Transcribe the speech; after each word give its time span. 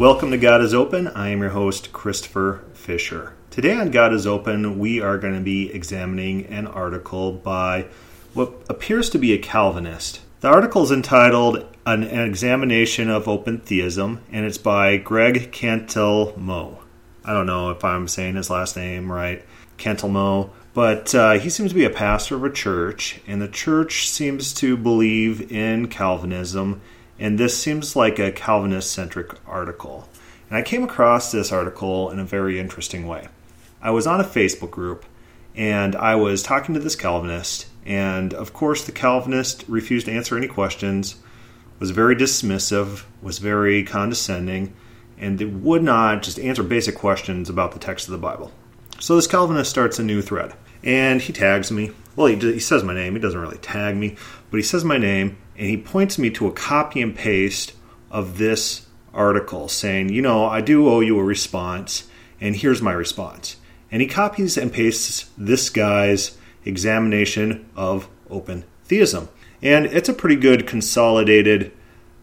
Welcome 0.00 0.30
to 0.30 0.38
God 0.38 0.62
is 0.62 0.72
Open. 0.72 1.08
I 1.08 1.28
am 1.28 1.40
your 1.40 1.50
host, 1.50 1.92
Christopher 1.92 2.64
Fisher. 2.72 3.34
Today 3.50 3.74
on 3.74 3.90
God 3.90 4.14
is 4.14 4.26
Open, 4.26 4.78
we 4.78 4.98
are 4.98 5.18
going 5.18 5.34
to 5.34 5.42
be 5.42 5.70
examining 5.70 6.46
an 6.46 6.66
article 6.66 7.34
by 7.34 7.84
what 8.32 8.50
appears 8.70 9.10
to 9.10 9.18
be 9.18 9.34
a 9.34 9.38
Calvinist. 9.38 10.22
The 10.40 10.48
article 10.48 10.82
is 10.84 10.90
entitled 10.90 11.66
An, 11.84 12.02
Examination 12.02 13.10
of 13.10 13.28
Open 13.28 13.58
Theism, 13.58 14.22
and 14.32 14.46
it's 14.46 14.56
by 14.56 14.96
Greg 14.96 15.52
Cantelmo. 15.52 16.78
I 17.22 17.34
don't 17.34 17.44
know 17.44 17.68
if 17.68 17.84
I'm 17.84 18.08
saying 18.08 18.36
his 18.36 18.48
last 18.48 18.78
name 18.78 19.12
right, 19.12 19.44
Cantelmo, 19.76 20.48
but 20.72 21.14
uh, 21.14 21.32
he 21.32 21.50
seems 21.50 21.72
to 21.72 21.76
be 21.76 21.84
a 21.84 21.90
pastor 21.90 22.36
of 22.36 22.44
a 22.44 22.50
church, 22.50 23.20
and 23.26 23.42
the 23.42 23.48
church 23.48 24.08
seems 24.08 24.54
to 24.54 24.78
believe 24.78 25.52
in 25.52 25.88
Calvinism 25.88 26.80
and 27.20 27.38
this 27.38 27.56
seems 27.56 27.94
like 27.94 28.18
a 28.18 28.32
Calvinist 28.32 28.90
centric 28.90 29.34
article. 29.46 30.08
And 30.48 30.56
I 30.56 30.62
came 30.62 30.82
across 30.82 31.30
this 31.30 31.52
article 31.52 32.10
in 32.10 32.18
a 32.18 32.24
very 32.24 32.58
interesting 32.58 33.06
way. 33.06 33.28
I 33.80 33.90
was 33.90 34.06
on 34.06 34.20
a 34.20 34.24
Facebook 34.24 34.70
group 34.70 35.04
and 35.54 35.94
I 35.94 36.16
was 36.16 36.42
talking 36.42 36.74
to 36.74 36.80
this 36.80 36.96
Calvinist, 36.96 37.66
and 37.84 38.32
of 38.32 38.52
course, 38.52 38.84
the 38.84 38.92
Calvinist 38.92 39.64
refused 39.68 40.06
to 40.06 40.12
answer 40.12 40.36
any 40.36 40.46
questions, 40.46 41.16
was 41.78 41.90
very 41.90 42.14
dismissive, 42.14 43.04
was 43.20 43.38
very 43.38 43.82
condescending, 43.82 44.72
and 45.18 45.62
would 45.62 45.82
not 45.82 46.22
just 46.22 46.38
answer 46.38 46.62
basic 46.62 46.94
questions 46.94 47.50
about 47.50 47.72
the 47.72 47.78
text 47.78 48.06
of 48.06 48.12
the 48.12 48.18
Bible. 48.18 48.52
So 49.00 49.16
this 49.16 49.26
Calvinist 49.26 49.70
starts 49.70 49.98
a 49.98 50.04
new 50.04 50.22
thread, 50.22 50.54
and 50.84 51.20
he 51.20 51.32
tags 51.32 51.70
me. 51.70 51.90
Well, 52.16 52.28
he, 52.28 52.36
he 52.36 52.60
says 52.60 52.84
my 52.84 52.94
name. 52.94 53.14
He 53.14 53.20
doesn't 53.20 53.40
really 53.40 53.58
tag 53.58 53.96
me, 53.96 54.16
but 54.50 54.56
he 54.56 54.62
says 54.62 54.84
my 54.84 54.98
name, 54.98 55.36
and 55.56 55.68
he 55.68 55.76
points 55.76 56.18
me 56.18 56.30
to 56.30 56.46
a 56.46 56.52
copy 56.52 57.00
and 57.00 57.14
paste 57.14 57.72
of 58.10 58.38
this 58.38 58.86
article 59.12 59.68
saying, 59.68 60.08
you 60.08 60.22
know, 60.22 60.46
I 60.46 60.60
do 60.60 60.88
owe 60.88 61.00
you 61.00 61.18
a 61.18 61.24
response, 61.24 62.08
and 62.40 62.56
here's 62.56 62.82
my 62.82 62.92
response. 62.92 63.56
And 63.90 64.00
he 64.00 64.08
copies 64.08 64.56
and 64.56 64.72
pastes 64.72 65.30
this 65.36 65.68
guy's 65.68 66.38
examination 66.64 67.68
of 67.76 68.08
open 68.28 68.64
theism. 68.84 69.28
And 69.62 69.86
it's 69.86 70.08
a 70.08 70.14
pretty 70.14 70.36
good 70.36 70.66
consolidated, 70.66 71.72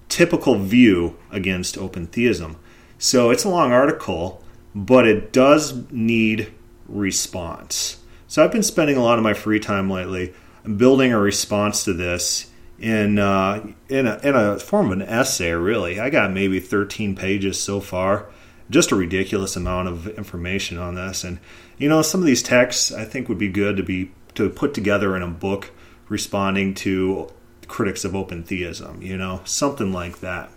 typical 0.10 0.56
view 0.56 1.18
against 1.32 1.78
open 1.78 2.08
theism. 2.08 2.58
So 2.98 3.30
it's 3.30 3.44
a 3.44 3.50
long 3.50 3.72
article, 3.72 4.44
but 4.74 5.08
it 5.08 5.32
does 5.32 5.92
need 5.92 6.52
response. 6.88 7.98
So 8.28 8.44
I've 8.44 8.52
been 8.52 8.64
spending 8.64 8.98
a 8.98 9.04
lot 9.04 9.18
of 9.18 9.24
my 9.24 9.34
free 9.34 9.60
time 9.60 9.90
lately 9.90 10.34
building 10.76 11.14
a 11.14 11.20
response 11.20 11.84
to 11.86 11.94
this 11.94 12.50
in 12.80 13.20
uh, 13.20 13.66
in 13.90 14.08
a, 14.08 14.20
in 14.24 14.36
a 14.36 14.60
form 14.60 14.88
of 14.88 14.92
an 14.94 15.02
essay. 15.02 15.52
Really, 15.52 16.00
I 16.00 16.10
got 16.10 16.32
maybe 16.32 16.60
13 16.60 17.16
pages 17.16 17.60
so 17.60 17.80
far. 17.80 18.28
Just 18.70 18.92
a 18.92 18.96
ridiculous 18.96 19.56
amount 19.56 19.88
of 19.88 20.08
information 20.10 20.78
on 20.78 20.96
this, 20.96 21.24
and 21.24 21.40
you 21.78 21.88
know, 21.90 22.02
some 22.02 22.20
of 22.20 22.28
these 22.28 22.44
texts 22.44 22.92
I 22.92 23.06
think 23.06 23.30
would 23.30 23.38
be 23.38 23.50
good 23.50 23.78
to 23.78 23.84
be 23.84 24.12
to 24.36 24.50
put 24.50 24.74
together 24.74 25.16
in 25.16 25.24
a 25.24 25.28
book 25.28 25.72
responding 26.10 26.74
to 26.74 27.30
critics 27.68 28.06
of 28.06 28.16
open 28.16 28.44
theism. 28.44 29.02
You 29.02 29.18
know, 29.18 29.42
something 29.46 29.92
like 29.92 30.20
that. 30.20 30.52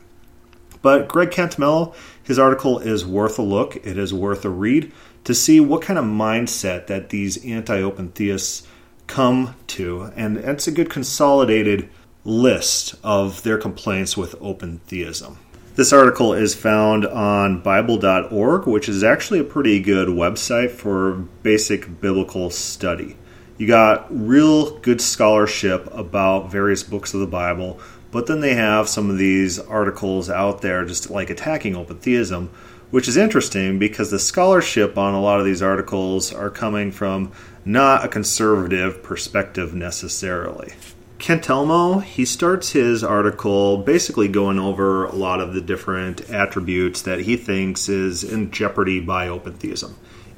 But 0.83 1.09
Greg 1.09 1.31
Cantamello, 1.31 1.95
his 2.23 2.39
article 2.39 2.79
is 2.79 3.05
worth 3.05 3.39
a 3.39 3.43
look. 3.43 3.77
It 3.77 3.99
is 3.99 4.15
worth 4.15 4.45
a 4.45 4.49
read 4.49 4.93
to 5.25 5.35
see 5.35 5.61
what 5.61 5.83
kind 5.83 5.99
of 5.99 6.05
mindset 6.05 6.87
that 6.87 7.11
these 7.11 7.45
anti-open 7.45 8.13
theists 8.13 8.67
come 9.07 9.55
to, 9.67 10.11
and 10.17 10.39
it's 10.39 10.67
a 10.67 10.73
good 10.73 10.89
consolidated 10.89 11.89
list 12.25 12.95
of 13.03 13.43
their 13.43 13.59
complaints 13.59 14.17
with 14.17 14.35
open 14.41 14.81
theism. 14.87 15.39
This 15.77 15.93
article 15.93 16.35
is 16.35 16.55
found 16.55 17.07
on 17.07 17.63
Bible.org, 17.63 18.67
which 18.67 18.89
is 18.89 19.03
actually 19.03 19.39
a 19.39 19.45
pretty 19.45 19.81
good 19.81 20.09
website 20.09 20.71
for 20.73 21.13
basic 21.43 22.01
biblical 22.01 22.51
study. 22.51 23.17
You 23.57 23.67
got 23.67 24.07
real 24.11 24.79
good 24.81 25.01
scholarship 25.01 25.89
about 25.93 26.51
various 26.51 26.83
books 26.83 27.15
of 27.15 27.21
the 27.21 27.27
Bible, 27.27 27.81
but 28.11 28.27
then 28.27 28.41
they 28.41 28.55
have 28.55 28.89
some 28.89 29.11
of 29.11 29.19
these 29.19 29.59
articles 29.59 30.29
out 30.29 30.61
there 30.61 30.85
just 30.85 31.09
like 31.09 31.31
attacking 31.31 31.77
open 31.77 31.99
theism, 31.99 32.51
which 32.91 33.07
is 33.07 33.17
interesting 33.17 33.79
because 33.79 34.11
the 34.11 34.19
scholarship 34.19 34.99
on 34.99 35.15
a 35.15 35.21
lot 35.21 35.39
of 35.39 35.47
these 35.47 35.63
articles 35.63 36.33
are 36.33 36.51
coming 36.51 36.91
from 36.91 37.33
not 37.65 38.05
a 38.05 38.09
conservative 38.09 39.03
perspective 39.03 39.73
necessarily. 39.73 40.73
Cantelmo, 41.21 42.03
he 42.03 42.25
starts 42.25 42.73
his 42.73 43.05
article 43.05 43.77
basically 43.77 44.27
going 44.27 44.59
over 44.59 45.05
a 45.05 45.15
lot 45.15 45.41
of 45.41 45.53
the 45.53 45.61
different 45.61 46.31
attributes 46.31 47.03
that 47.03 47.21
he 47.21 47.37
thinks 47.37 47.91
is 47.91 48.25
in 48.25 48.51
jeopardy 48.51 49.01
by 49.01 49.29
open 49.29 49.53
theism. 49.53 49.97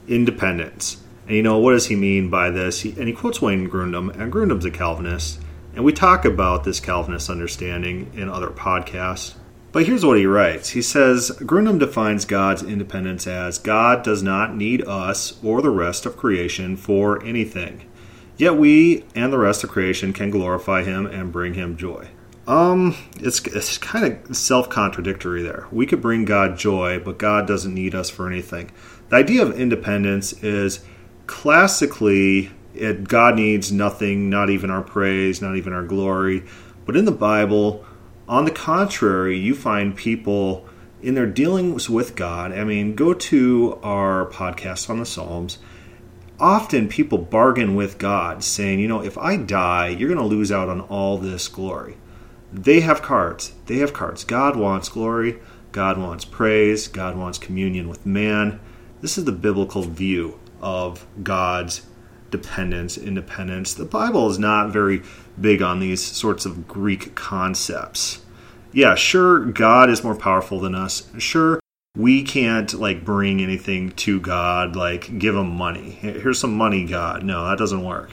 Independence. 0.08 1.00
And 1.28 1.36
you 1.36 1.42
know, 1.42 1.58
what 1.58 1.70
does 1.70 1.86
he 1.86 1.94
mean 1.94 2.30
by 2.30 2.50
this? 2.50 2.80
He, 2.80 2.90
and 2.98 3.06
he 3.06 3.14
quotes 3.14 3.40
Wayne 3.40 3.70
Grudem, 3.70 4.10
and 4.18 4.32
Grudem's 4.32 4.64
a 4.64 4.72
Calvinist. 4.72 5.40
And 5.76 5.84
we 5.84 5.92
talk 5.92 6.24
about 6.24 6.64
this 6.64 6.80
Calvinist 6.80 7.30
understanding 7.30 8.10
in 8.14 8.28
other 8.28 8.50
podcasts. 8.50 9.34
But 9.70 9.86
here's 9.86 10.04
what 10.04 10.18
he 10.18 10.26
writes. 10.26 10.70
He 10.70 10.82
says 10.82 11.30
Grudem 11.42 11.78
defines 11.78 12.24
God's 12.24 12.64
independence 12.64 13.28
as 13.28 13.58
God 13.58 14.02
does 14.02 14.22
not 14.22 14.56
need 14.56 14.82
us 14.82 15.42
or 15.44 15.62
the 15.62 15.70
rest 15.70 16.06
of 16.06 16.16
creation 16.16 16.76
for 16.76 17.24
anything. 17.24 17.88
Yet 18.36 18.56
we 18.56 19.04
and 19.14 19.32
the 19.32 19.38
rest 19.38 19.62
of 19.62 19.70
creation 19.70 20.12
can 20.12 20.30
glorify 20.30 20.82
him 20.82 21.06
and 21.06 21.32
bring 21.32 21.54
him 21.54 21.76
joy. 21.76 22.08
Um, 22.46 22.96
it's 23.20 23.40
it's 23.46 23.78
kind 23.78 24.04
of 24.26 24.36
self-contradictory 24.36 25.42
there. 25.42 25.68
We 25.70 25.86
could 25.86 26.02
bring 26.02 26.24
God 26.24 26.58
joy, 26.58 26.98
but 26.98 27.18
God 27.18 27.46
doesn't 27.46 27.72
need 27.72 27.94
us 27.94 28.10
for 28.10 28.28
anything. 28.28 28.72
The 29.10 29.16
idea 29.16 29.42
of 29.42 29.58
independence 29.58 30.32
is 30.42 30.84
classically 31.26 32.50
it, 32.74 33.06
God 33.06 33.36
needs 33.36 33.70
nothing, 33.70 34.30
not 34.30 34.50
even 34.50 34.70
our 34.70 34.82
praise, 34.82 35.42
not 35.42 35.56
even 35.56 35.72
our 35.72 35.82
glory. 35.82 36.44
But 36.84 36.96
in 36.96 37.04
the 37.04 37.12
Bible, 37.12 37.84
on 38.28 38.44
the 38.44 38.50
contrary, 38.50 39.38
you 39.38 39.54
find 39.54 39.94
people 39.94 40.66
in 41.02 41.14
their 41.14 41.26
dealings 41.26 41.90
with 41.90 42.16
God. 42.16 42.52
I 42.52 42.64
mean, 42.64 42.94
go 42.94 43.12
to 43.12 43.78
our 43.82 44.26
podcast 44.26 44.88
on 44.88 44.98
the 44.98 45.06
Psalms 45.06 45.58
often 46.40 46.88
people 46.88 47.18
bargain 47.18 47.74
with 47.74 47.98
God, 47.98 48.42
saying, 48.42 48.80
you 48.80 48.88
know, 48.88 49.02
if 49.02 49.16
I 49.18 49.36
die, 49.36 49.88
you're 49.88 50.08
going 50.08 50.20
to 50.20 50.26
lose 50.26 50.50
out 50.52 50.68
on 50.68 50.80
all 50.82 51.18
this 51.18 51.48
glory. 51.48 51.96
They 52.52 52.80
have 52.80 53.02
cards. 53.02 53.52
They 53.66 53.78
have 53.78 53.92
cards. 53.92 54.24
God 54.24 54.56
wants 54.56 54.88
glory. 54.88 55.38
God 55.72 55.98
wants 55.98 56.24
praise. 56.24 56.88
God 56.88 57.16
wants 57.16 57.38
communion 57.38 57.88
with 57.88 58.04
man. 58.04 58.60
This 59.00 59.16
is 59.16 59.24
the 59.24 59.32
biblical 59.32 59.82
view 59.82 60.38
of 60.60 61.06
God's 61.22 61.86
dependence, 62.30 62.98
independence. 62.98 63.74
The 63.74 63.84
Bible 63.84 64.28
is 64.28 64.38
not 64.38 64.70
very 64.70 65.02
big 65.40 65.62
on 65.62 65.80
these 65.80 66.02
sorts 66.02 66.44
of 66.44 66.68
Greek 66.68 67.14
concepts. 67.14 68.22
Yeah, 68.72 68.94
sure, 68.94 69.44
God 69.44 69.90
is 69.90 70.02
more 70.02 70.14
powerful 70.14 70.60
than 70.60 70.74
us. 70.74 71.08
Sure, 71.18 71.60
we 71.96 72.22
can't 72.22 72.72
like 72.74 73.04
bring 73.04 73.42
anything 73.42 73.90
to 73.92 74.20
God, 74.20 74.76
like 74.76 75.18
give 75.18 75.36
him 75.36 75.50
money. 75.50 75.90
Here's 75.90 76.38
some 76.38 76.56
money, 76.56 76.86
God. 76.86 77.22
No, 77.22 77.48
that 77.48 77.58
doesn't 77.58 77.84
work. 77.84 78.12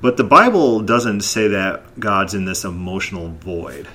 But 0.00 0.16
the 0.16 0.24
Bible 0.24 0.80
doesn't 0.80 1.22
say 1.22 1.48
that 1.48 1.98
God's 1.98 2.34
in 2.34 2.44
this 2.44 2.64
emotional 2.64 3.28
void. 3.28 3.88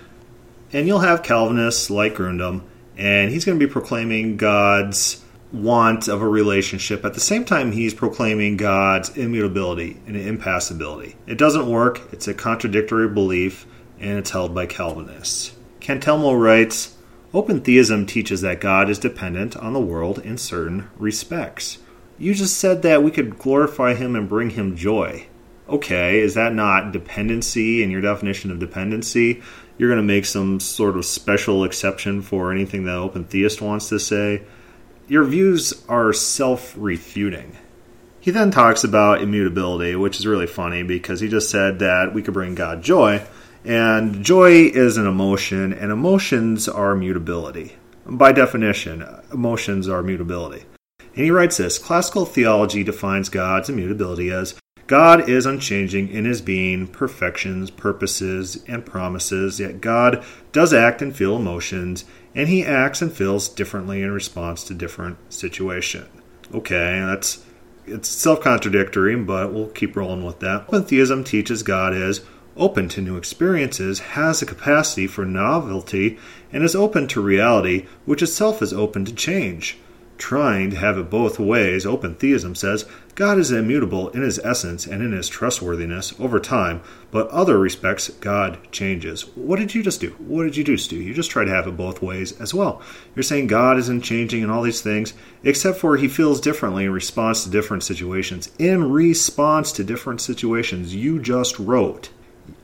And 0.72 0.88
you'll 0.88 1.00
have 1.00 1.24
Calvinists 1.24 1.90
like 1.90 2.16
Grudem, 2.16 2.64
and 2.98 3.32
he's 3.32 3.46
going 3.46 3.60
to 3.60 3.66
be 3.66 3.72
proclaiming 3.72 4.38
God's 4.38 5.24
want 5.52 6.08
of 6.08 6.22
a 6.22 6.28
relationship. 6.28 7.06
At 7.06 7.14
the 7.14 7.20
same 7.20 7.46
time, 7.46 7.72
he's 7.72 7.94
proclaiming 7.94 8.58
God's 8.58 9.16
immutability 9.16 10.02
and 10.08 10.18
impassibility. 10.18 11.16
It 11.28 11.38
doesn't 11.38 11.68
work, 11.68 12.02
it's 12.12 12.28
a 12.28 12.34
contradictory 12.34 13.08
belief, 13.08 13.66
and 14.00 14.18
it's 14.18 14.32
held 14.32 14.54
by 14.54 14.66
Calvinists. 14.66 15.56
Cantelmo 15.80 16.40
writes, 16.40 16.98
Open 17.34 17.62
theism 17.62 18.06
teaches 18.06 18.42
that 18.42 18.62
God 18.62 18.92
is 18.92 19.00
dependent 19.00 19.58
on 19.58 19.74
the 19.74 19.80
world 19.80 20.20
in 20.20 20.38
certain 20.38 20.90
respects. 20.98 21.80
You 22.20 22.36
just 22.36 22.58
said 22.58 22.84
that 22.84 23.02
we 23.02 23.10
could 23.10 23.40
glorify 23.40 23.96
Him 23.96 24.16
and 24.16 24.30
bring 24.30 24.52
Him 24.52 24.76
joy. 24.76 25.26
Okay, 25.68 26.20
is 26.20 26.36
that 26.36 26.54
not 26.54 26.92
dependency 26.92 27.82
in 27.82 27.90
your 27.90 28.02
definition 28.02 28.52
of 28.52 28.60
dependency? 28.60 29.42
You're 29.80 29.90
going 29.90 29.98
to 29.98 30.14
make 30.14 30.26
some 30.26 30.60
sort 30.60 30.96
of 30.96 31.06
special 31.06 31.64
exception 31.64 32.22
for 32.22 32.52
anything 32.52 32.84
that 32.86 32.98
open 32.98 33.24
theist 33.24 33.62
wants 33.62 33.90
to 33.90 34.00
say. 34.00 34.44
Your 35.08 35.24
views 35.24 35.84
are 35.90 36.14
self 36.14 36.76
refuting. 36.78 37.58
He 38.20 38.30
then 38.30 38.52
talks 38.52 38.84
about 38.84 39.24
immutability, 39.24 39.96
which 39.96 40.20
is 40.20 40.28
really 40.28 40.48
funny 40.48 40.84
because 40.84 41.20
he 41.20 41.28
just 41.28 41.50
said 41.50 41.80
that 41.80 42.14
we 42.14 42.22
could 42.22 42.36
bring 42.36 42.54
God 42.54 42.84
joy. 42.84 43.26
And 43.66 44.24
joy 44.24 44.66
is 44.66 44.98
an 44.98 45.08
emotion, 45.08 45.72
and 45.72 45.92
emotions 45.92 46.68
are 46.68 46.96
mutability. 46.96 47.78
By 48.06 48.34
definition, 48.34 49.06
emotions 49.32 49.88
are 49.88 50.04
mutability. 50.04 50.66
And 51.00 51.26
he 51.26 51.32
writes 51.32 51.58
this 51.58 51.78
Classical 51.78 52.26
theology 52.26 52.84
defines 52.84 53.30
God's 53.30 53.70
immutability 53.70 54.32
as 54.32 54.56
God 54.86 55.30
is 55.30 55.46
unchanging 55.46 56.10
in 56.10 56.26
his 56.26 56.42
being, 56.42 56.88
perfections, 56.88 57.72
purposes, 57.72 58.62
and 58.68 58.86
promises, 58.86 59.60
yet 59.60 59.80
God 59.80 60.24
does 60.52 60.74
act 60.74 61.02
and 61.02 61.16
feel 61.16 61.38
emotions, 61.38 62.04
and 62.36 62.50
he 62.50 62.66
acts 62.66 63.02
and 63.02 63.14
feels 63.14 63.48
differently 63.48 64.02
in 64.02 64.12
response 64.12 64.66
to 64.66 64.74
different 64.74 65.18
situation. 65.34 66.06
Okay, 66.54 67.00
that's 67.00 67.46
it's 67.86 68.10
self-contradictory, 68.10 69.16
but 69.16 69.54
we'll 69.54 69.70
keep 69.70 69.96
rolling 69.96 70.24
with 70.24 70.40
that. 70.40 70.66
Open 70.68 70.84
theism 70.84 71.24
teaches 71.24 71.64
God 71.64 71.94
is 71.94 72.22
open 72.56 72.90
to 72.90 73.02
new 73.02 73.18
experiences, 73.18 74.00
has 74.00 74.42
a 74.42 74.46
capacity 74.46 75.08
for 75.08 75.26
novelty, 75.26 76.18
and 76.52 76.64
is 76.64 76.76
open 76.76 77.08
to 77.08 77.22
reality, 77.22 77.86
which 78.06 78.22
itself 78.22 78.62
is 78.62 78.74
open 78.74 79.06
to 79.06 79.14
change 79.14 79.78
trying 80.24 80.70
to 80.70 80.78
have 80.78 80.98
it 80.98 81.10
both 81.10 81.38
ways, 81.38 81.86
open 81.86 82.16
theism 82.16 82.56
says 82.56 82.86
God 83.16 83.38
is 83.38 83.52
immutable 83.52 84.08
in 84.10 84.22
his 84.22 84.40
essence 84.40 84.88
and 84.88 85.04
in 85.04 85.12
his 85.12 85.28
trustworthiness 85.28 86.18
over 86.18 86.40
time, 86.40 86.82
but 87.12 87.28
other 87.28 87.60
respects 87.60 88.08
God 88.08 88.58
changes. 88.72 89.24
What 89.36 89.60
did 89.60 89.76
you 89.76 89.84
just 89.84 90.00
do? 90.00 90.12
What 90.20 90.44
did 90.44 90.56
you 90.56 90.64
do, 90.64 90.78
Stu? 90.78 90.96
You 90.96 91.14
just 91.14 91.30
try 91.30 91.44
to 91.44 91.52
have 91.52 91.68
it 91.68 91.76
both 91.76 92.02
ways 92.02 92.40
as 92.40 92.54
well. 92.54 92.82
You're 93.16 93.24
saying 93.24 93.48
God 93.48 93.78
isn't 93.78 94.02
changing 94.02 94.42
and 94.44 94.52
all 94.52 94.62
these 94.64 94.82
things, 94.82 95.14
except 95.44 95.78
for 95.78 95.98
he 95.98 96.08
feels 96.08 96.40
differently 96.40 96.86
in 96.86 96.92
response 96.92 97.44
to 97.44 97.50
different 97.50 97.84
situations. 97.84 98.50
In 98.58 98.92
response 98.92 99.74
to 99.74 99.84
different 99.84 100.22
situations, 100.22 100.96
you 100.96 101.20
just 101.20 101.60
wrote 101.60 102.12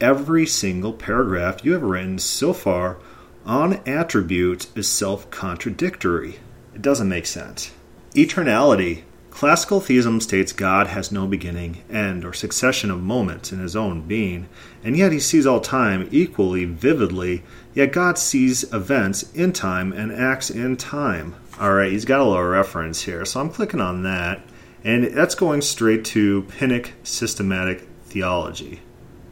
every 0.02 0.46
single 0.46 0.94
paragraph 0.94 1.64
you 1.64 1.74
have 1.74 1.84
written 1.84 2.20
so 2.20 2.54
far 2.54 2.98
on 3.46 3.82
attributes 3.86 4.68
is 4.76 4.88
self 4.88 5.30
contradictory. 5.32 6.40
It 6.76 6.82
doesn't 6.82 7.10
make 7.10 7.26
sense. 7.26 7.72
Eternality. 8.14 9.04
Classical 9.32 9.80
theism 9.80 10.20
states 10.20 10.52
God 10.52 10.88
has 10.88 11.12
no 11.12 11.26
beginning, 11.26 11.84
end, 11.90 12.26
or 12.26 12.34
succession 12.34 12.92
of 12.92 13.02
moments 13.02 13.54
in 13.54 13.60
his 13.60 13.76
own 13.76 14.02
being, 14.02 14.50
and 14.84 14.98
yet 14.98 15.14
he 15.14 15.20
sees 15.20 15.46
all 15.46 15.62
time 15.62 16.10
equally 16.12 16.66
vividly, 16.66 17.44
yet 17.74 17.94
God 17.94 18.18
sees 18.18 18.64
events 18.74 19.32
in 19.34 19.54
time 19.54 19.94
and 19.94 20.12
acts 20.12 20.50
in 20.50 20.76
time. 20.76 21.36
Alright, 21.58 21.92
he's 21.92 22.06
got 22.06 22.20
a 22.20 22.24
little 22.26 22.44
reference 22.44 23.04
here, 23.04 23.24
so 23.24 23.40
I'm 23.40 23.50
clicking 23.50 23.80
on 23.80 24.04
that, 24.04 24.42
and 24.84 25.06
that's 25.06 25.36
going 25.36 25.62
straight 25.62 26.04
to 26.06 26.42
Pinnock 26.44 26.92
Systematic 27.04 27.88
Theology. 28.06 28.82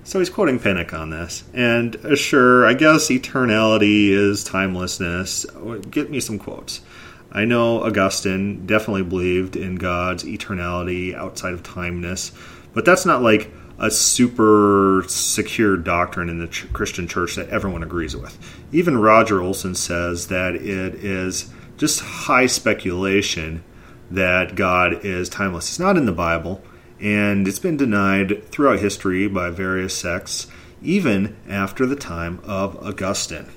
So 0.08 0.20
he's 0.20 0.30
quoting 0.30 0.58
Pinnock 0.58 0.94
on 0.94 1.10
this. 1.10 1.44
And 1.54 1.94
uh, 1.98 2.16
sure, 2.16 2.66
I 2.66 2.76
guess 2.76 3.10
eternality 3.10 4.08
is 4.08 4.46
timelessness. 4.46 5.46
Get 5.92 6.10
me 6.10 6.22
some 6.22 6.40
quotes. 6.40 6.80
I 7.30 7.44
know 7.44 7.84
Augustine 7.84 8.66
definitely 8.66 9.04
believed 9.04 9.58
in 9.58 9.76
God's 9.76 10.24
eternality 10.24 11.14
outside 11.14 11.52
of 11.52 11.62
timeness, 11.62 12.32
but 12.74 12.86
that's 12.86 13.06
not 13.06 13.22
like 13.22 13.52
a 13.80 13.92
super 13.92 15.04
secure 15.10 15.76
doctrine 15.76 16.30
in 16.30 16.40
the 16.40 16.48
ch- 16.48 16.72
Christian 16.72 17.06
church 17.10 17.36
that 17.36 17.50
everyone 17.50 17.84
agrees 17.84 18.16
with. 18.16 18.38
Even 18.72 18.98
Roger 18.98 19.42
Olson 19.42 19.76
says 19.76 20.28
that 20.28 20.56
it 20.56 20.96
is 21.04 21.52
just 21.76 22.00
high 22.00 22.48
speculation 22.48 23.62
that 24.10 24.56
God 24.56 25.04
is 25.06 25.28
timeless. 25.28 25.68
It's 25.68 25.80
not 25.80 25.98
in 25.98 26.06
the 26.06 26.14
Bible, 26.14 26.64
and 27.02 27.48
it's 27.48 27.60
been 27.60 27.78
denied 27.78 28.44
throughout 28.50 28.80
history 28.80 29.28
by 29.28 29.50
various 29.50 29.96
sects, 29.96 30.48
even 30.82 31.36
after 31.48 31.86
the 31.86 31.96
time 31.96 32.40
of 32.44 32.76
Augustine. 32.78 33.48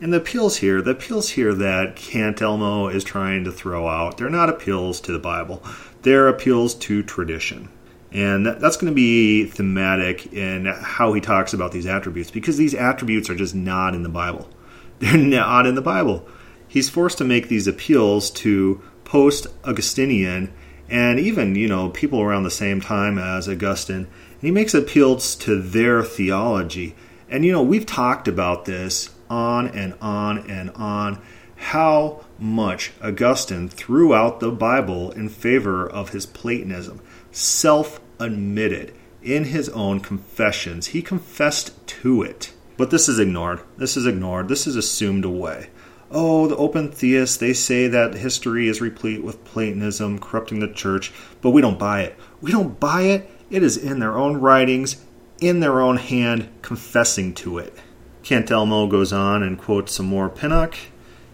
And 0.00 0.12
the 0.12 0.18
appeals 0.18 0.58
here, 0.58 0.80
the 0.80 0.92
appeals 0.92 1.30
here 1.30 1.52
that 1.54 1.96
Cantelmo 1.96 2.92
is 2.92 3.02
trying 3.02 3.44
to 3.44 3.52
throw 3.52 3.88
out, 3.88 4.16
they're 4.16 4.30
not 4.30 4.48
appeals 4.48 5.00
to 5.02 5.12
the 5.12 5.18
Bible. 5.18 5.62
They're 6.02 6.28
appeals 6.28 6.74
to 6.76 7.02
tradition. 7.02 7.68
And 8.12 8.46
that's 8.46 8.76
going 8.76 8.90
to 8.90 8.94
be 8.94 9.46
thematic 9.46 10.32
in 10.32 10.66
how 10.66 11.12
he 11.12 11.20
talks 11.20 11.52
about 11.52 11.72
these 11.72 11.86
attributes 11.86 12.30
because 12.30 12.56
these 12.56 12.74
attributes 12.74 13.28
are 13.28 13.34
just 13.34 13.54
not 13.54 13.94
in 13.94 14.02
the 14.02 14.08
Bible. 14.08 14.48
They're 15.00 15.16
not 15.16 15.66
in 15.66 15.74
the 15.74 15.82
Bible. 15.82 16.26
He's 16.66 16.88
forced 16.88 17.18
to 17.18 17.24
make 17.24 17.48
these 17.48 17.66
appeals 17.66 18.30
to 18.30 18.82
post 19.04 19.46
Augustinian 19.64 20.52
and 20.88 21.20
even, 21.20 21.54
you 21.54 21.68
know, 21.68 21.90
people 21.90 22.20
around 22.20 22.44
the 22.44 22.50
same 22.50 22.80
time 22.80 23.18
as 23.18 23.48
Augustine. 23.48 23.96
And 24.06 24.42
he 24.42 24.50
makes 24.50 24.74
appeals 24.74 25.34
to 25.36 25.60
their 25.60 26.02
theology. 26.02 26.94
And, 27.28 27.44
you 27.44 27.52
know, 27.52 27.62
we've 27.62 27.86
talked 27.86 28.28
about 28.28 28.64
this 28.64 29.10
on 29.28 29.68
and 29.68 29.94
on 30.00 30.50
and 30.50 30.70
on 30.70 31.20
how 31.56 32.24
much 32.38 32.92
Augustine 33.02 33.68
threw 33.68 34.14
out 34.14 34.40
the 34.40 34.50
Bible 34.50 35.10
in 35.10 35.28
favor 35.28 35.88
of 35.88 36.10
his 36.10 36.24
Platonism, 36.24 37.00
self 37.32 38.00
admitted 38.18 38.94
in 39.22 39.44
his 39.44 39.68
own 39.70 40.00
confessions. 40.00 40.88
He 40.88 41.02
confessed 41.02 41.86
to 41.86 42.22
it. 42.22 42.52
But 42.76 42.90
this 42.90 43.08
is 43.08 43.18
ignored. 43.18 43.60
This 43.76 43.96
is 43.96 44.06
ignored. 44.06 44.48
This 44.48 44.66
is 44.66 44.76
assumed 44.76 45.24
away. 45.24 45.68
Oh, 46.10 46.46
the 46.46 46.56
open 46.56 46.90
theists, 46.90 47.36
they 47.36 47.52
say 47.52 47.86
that 47.88 48.14
history 48.14 48.66
is 48.66 48.80
replete 48.80 49.22
with 49.22 49.44
Platonism 49.44 50.18
corrupting 50.18 50.60
the 50.60 50.72
church, 50.72 51.12
but 51.42 51.50
we 51.50 51.60
don't 51.60 51.78
buy 51.78 52.02
it. 52.02 52.16
We 52.40 52.50
don't 52.50 52.80
buy 52.80 53.02
it. 53.02 53.30
It 53.50 53.62
is 53.62 53.76
in 53.76 53.98
their 53.98 54.16
own 54.16 54.38
writings, 54.38 55.04
in 55.40 55.60
their 55.60 55.80
own 55.80 55.98
hand, 55.98 56.48
confessing 56.62 57.34
to 57.34 57.58
it. 57.58 57.74
Cantelmo 58.22 58.90
goes 58.90 59.12
on 59.12 59.42
and 59.42 59.58
quotes 59.58 59.92
some 59.92 60.06
more 60.06 60.30
Pinnock. 60.30 60.76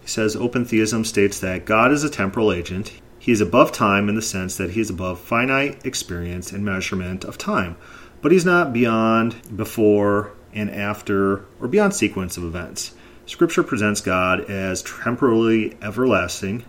He 0.01 0.09
says 0.09 0.35
Open 0.35 0.65
theism 0.65 1.05
states 1.05 1.39
that 1.39 1.67
God 1.67 1.93
is 1.93 2.03
a 2.03 2.11
temporal 2.11 2.53
agent. 2.53 3.01
He 3.19 3.31
is 3.31 3.41
above 3.41 3.71
time 3.71 4.09
in 4.09 4.17
the 4.17 4.23
sense 4.23 4.57
that 4.57 4.71
he 4.71 4.81
is 4.81 4.91
above 4.91 5.21
finite 5.21 5.87
experience 5.87 6.53
and 6.53 6.65
measurement 6.65 7.25
of 7.25 7.39
time, 7.39 7.77
but 8.21 8.33
he's 8.33 8.45
not 8.45 8.73
beyond, 8.73 9.57
before, 9.57 10.33
and 10.53 10.69
after, 10.71 11.47
or 11.61 11.69
beyond 11.69 11.95
sequence 11.95 12.37
of 12.37 12.45
events. 12.45 12.93
Scripture 13.27 13.63
presents 13.63 14.03
God 14.03 14.51
as 14.51 14.83
temporally 14.83 15.77
everlasting, 15.81 16.65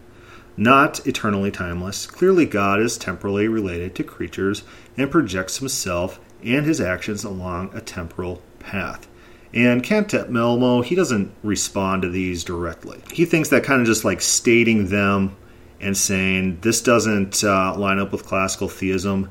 not 0.56 1.06
eternally 1.06 1.52
timeless. 1.52 2.08
Clearly, 2.08 2.46
God 2.46 2.80
is 2.80 2.98
temporally 2.98 3.50
related 3.50 3.94
to 3.96 4.04
creatures 4.06 4.64
and 4.96 5.12
projects 5.12 5.58
himself 5.58 6.20
and 6.42 6.66
his 6.66 6.80
actions 6.80 7.26
along 7.26 7.76
a 7.76 7.82
temporal 7.82 8.42
path. 8.60 9.08
And 9.54 9.84
Cantelmo, 9.84 10.84
he 10.84 10.96
doesn't 10.96 11.34
respond 11.44 12.04
to 12.04 12.10
these 12.10 12.44
directly. 12.44 13.02
He 13.12 13.26
thinks 13.26 13.50
that 13.50 13.64
kind 13.64 13.82
of 13.82 13.88
just 13.88 14.06
like 14.06 14.22
stating 14.22 14.88
them 14.88 15.36
and 15.82 15.96
saying 15.96 16.60
this 16.62 16.82
doesn't 16.82 17.44
uh, 17.44 17.76
line 17.78 18.00
up 18.00 18.14
with 18.14 18.26
classical 18.26 18.70
theism. 18.70 19.30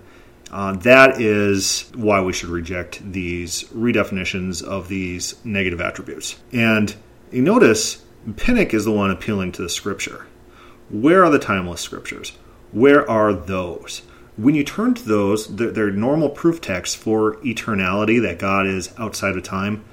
Uh, 0.51 0.73
that 0.77 1.21
is 1.21 1.91
why 1.95 2.21
we 2.21 2.33
should 2.33 2.51
reject 2.51 3.01
these 3.13 3.65
redefinitions 3.75 4.63
of 4.63 4.89
these 4.89 5.35
negative 5.45 5.81
attributes. 5.81 6.37
And 6.53 6.95
you 7.35 7.43
notice 7.43 8.03
Pinnock 8.37 8.73
is 8.73 8.85
the 8.85 8.93
one 8.93 9.11
appealing 9.11 9.51
to 9.53 9.63
the 9.63 9.69
scripture. 9.69 10.27
Where 10.89 11.25
are 11.25 11.31
the 11.31 11.39
timeless 11.39 11.81
scriptures? 11.81 12.31
Where 12.71 13.09
are 13.11 13.33
those? 13.33 14.03
When 14.37 14.55
you 14.55 14.63
turn 14.63 14.95
to 14.95 15.05
those, 15.05 15.49
they're 15.49 15.91
normal 15.91 16.29
proof 16.29 16.61
texts 16.61 16.95
for 16.95 17.37
eternality, 17.39 18.23
that 18.23 18.39
God 18.39 18.67
is 18.67 18.95
outside 18.99 19.37
of 19.37 19.43
time 19.43 19.85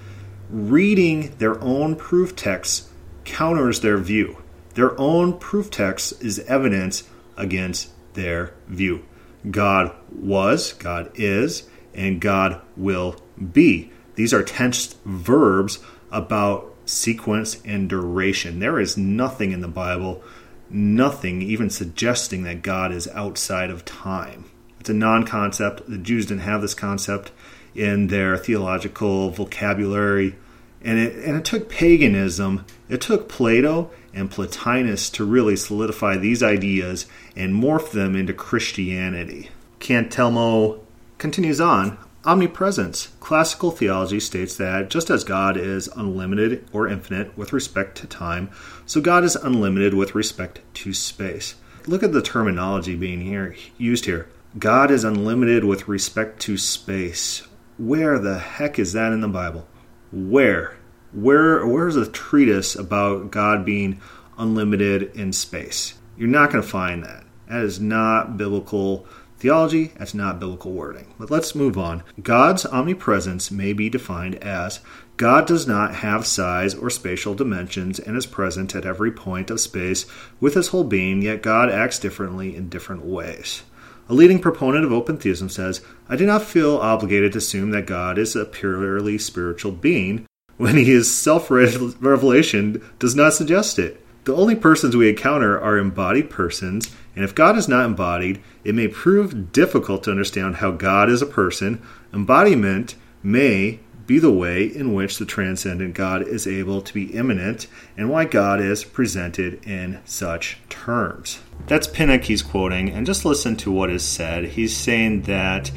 reading 0.52 1.34
their 1.38 1.60
own 1.62 1.96
proof 1.96 2.36
texts 2.36 2.90
counters 3.24 3.82
their 3.82 3.98
view. 3.98 4.38
Their 4.74 5.00
own 5.00 5.40
proof 5.40 5.72
text 5.72 6.22
is 6.22 6.40
evidence 6.40 7.04
against 7.38 7.90
their 8.14 8.54
view. 8.68 9.06
God 9.50 9.96
was, 10.12 10.74
God 10.74 11.12
is, 11.16 11.68
and 11.94 12.22
God 12.22 12.62
will 12.78 13.16
be. 13.52 13.92
These 14.16 14.34
are 14.34 14.44
tense 14.44 14.96
verbs 15.06 15.80
about 16.12 16.71
sequence 16.92 17.62
and 17.64 17.90
duration. 17.90 18.60
There 18.60 18.80
is 18.80 18.98
nothing 18.98 19.52
in 19.52 19.62
the 19.62 19.68
Bible, 19.68 20.22
nothing 20.70 21.42
even 21.42 21.70
suggesting 21.70 22.44
that 22.44 22.62
God 22.62 22.92
is 22.92 23.08
outside 23.10 23.70
of 23.70 23.86
time. 23.86 24.46
It's 24.80 24.90
a 24.90 24.94
non 24.94 25.26
concept. 25.26 25.90
The 25.90 25.98
Jews 25.98 26.26
didn't 26.26 26.42
have 26.42 26.62
this 26.62 26.74
concept 26.74 27.32
in 27.74 28.08
their 28.08 28.38
theological 28.38 29.30
vocabulary. 29.30 30.36
And 30.84 30.98
it, 30.98 31.24
and 31.24 31.38
it 31.38 31.46
took 31.46 31.70
paganism, 31.70 32.66
it 32.90 33.02
took 33.02 33.30
Plato 33.30 33.92
and 34.14 34.32
Plotinus 34.32 35.12
to 35.12 35.24
really 35.24 35.56
solidify 35.56 36.18
these 36.18 36.42
ideas 36.42 37.06
and 37.36 37.54
morph 37.54 37.92
them 37.92 38.16
into 38.16 38.34
Christianity. 38.34 39.50
Cantelmo 39.80 40.80
continues 41.18 41.62
on. 41.62 41.98
Omnipresence. 42.24 43.08
Classical 43.20 43.72
theology 43.72 44.20
states 44.20 44.56
that 44.58 44.92
just 44.92 45.10
as 45.10 45.24
God 45.24 45.58
is 45.58 45.88
unlimited 45.96 46.68
or 46.72 46.88
infinite 46.88 47.36
with 47.36 47.52
respect 47.52 47.98
to 47.98 48.08
time, 48.08 48.52
so 48.86 49.02
God 49.02 49.24
is 49.24 49.36
unlimited 49.36 49.96
with 49.96 50.14
respect 50.14 50.62
to 50.76 50.94
space. 50.94 51.56
Look 51.88 52.04
at 52.04 52.12
the 52.12 52.22
terminology 52.22 52.96
being 52.96 53.22
here 53.22 53.56
used 53.80 54.06
here. 54.06 54.30
God 54.60 54.92
is 54.92 55.04
unlimited 55.04 55.64
with 55.64 55.88
respect 55.88 56.40
to 56.42 56.58
space. 56.58 57.48
Where 57.80 58.20
the 58.20 58.38
heck 58.38 58.78
is 58.78 58.94
that 58.94 59.14
in 59.14 59.22
the 59.22 59.28
Bible? 59.28 59.68
Where? 60.12 60.78
Where 61.14 61.66
where's 61.66 61.96
a 61.96 62.08
treatise 62.08 62.76
about 62.76 63.32
God 63.32 63.66
being 63.66 64.00
unlimited 64.38 65.16
in 65.16 65.34
space? 65.34 65.96
You're 66.18 66.30
not 66.30 66.52
going 66.52 66.62
to 66.64 66.70
find 66.70 67.04
that. 67.04 67.24
That 67.48 67.64
is 67.64 67.80
not 67.80 68.38
biblical 68.38 69.08
theology, 69.42 69.92
that's 69.98 70.14
not 70.14 70.40
biblical 70.40 70.72
wording. 70.72 71.14
But 71.20 71.32
let's 71.32 71.56
move 71.56 71.78
on. 71.78 72.04
God's 72.22 72.66
omnipresence 72.66 73.52
may 73.52 73.74
be 73.74 73.90
defined 73.90 74.36
as 74.36 74.80
God 75.18 75.48
does 75.48 75.68
not 75.68 75.96
have 75.96 76.26
size 76.26 76.74
or 76.76 76.90
spatial 76.90 77.34
dimensions 77.34 78.00
and 78.00 78.16
is 78.16 78.26
present 78.26 78.76
at 78.76 78.86
every 78.86 79.12
point 79.12 79.50
of 79.50 79.60
space 79.60 80.06
with 80.40 80.54
his 80.54 80.70
whole 80.70 80.84
being, 80.84 81.22
yet 81.22 81.42
God 81.42 81.70
acts 81.70 82.00
differently 82.00 82.56
in 82.56 82.70
different 82.70 83.04
ways. 83.04 83.64
A 84.10 84.14
leading 84.14 84.40
proponent 84.40 84.86
of 84.86 84.92
open 84.92 85.18
theism 85.18 85.50
says, 85.50 85.82
I 86.10 86.16
do 86.16 86.26
not 86.26 86.44
feel 86.44 86.78
obligated 86.78 87.32
to 87.34 87.38
assume 87.38 87.72
that 87.72 87.86
God 87.86 88.18
is 88.18 88.36
a 88.36 88.46
purely 88.46 89.18
spiritual 89.18 89.72
being 89.72 90.26
when 90.58 90.76
his 90.76 91.14
self 91.16 91.50
revelation 91.50 92.82
does 93.00 93.16
not 93.16 93.34
suggest 93.34 93.80
it. 93.80 94.01
The 94.24 94.36
only 94.36 94.56
persons 94.56 94.96
we 94.96 95.10
encounter 95.10 95.60
are 95.60 95.80
embodied 95.80 96.30
persons, 96.30 96.96
and 97.16 97.26
if 97.26 97.34
God 97.34 97.58
is 97.58 97.68
not 97.68 97.86
embodied, 97.86 98.42
it 98.64 98.76
may 98.76 98.88
prove 98.88 99.52
difficult 99.52 100.04
to 100.04 100.12
understand 100.12 100.58
how 100.58 100.72
God 100.72 101.10
is 101.10 101.24
a 101.24 101.26
person. 101.26 101.82
Embodiment 102.14 102.96
may 103.24 103.80
be 104.06 104.20
the 104.20 104.32
way 104.32 104.66
in 104.66 104.94
which 104.94 105.18
the 105.18 105.26
transcendent 105.26 105.96
God 105.96 106.28
is 106.28 106.46
able 106.46 106.82
to 106.82 106.94
be 106.94 107.16
immanent 107.16 107.66
and 107.98 108.10
why 108.10 108.26
God 108.26 108.62
is 108.62 108.84
presented 108.84 109.66
in 109.66 110.00
such 110.06 110.60
terms. 110.70 111.40
That's 111.68 111.88
Pinnock 111.88 112.24
he's 112.24 112.44
quoting, 112.44 112.92
and 112.92 113.08
just 113.08 113.26
listen 113.26 113.56
to 113.58 113.72
what 113.72 113.90
is 113.90 114.04
said. 114.04 114.46
He's 114.50 114.76
saying 114.76 115.24
that 115.24 115.72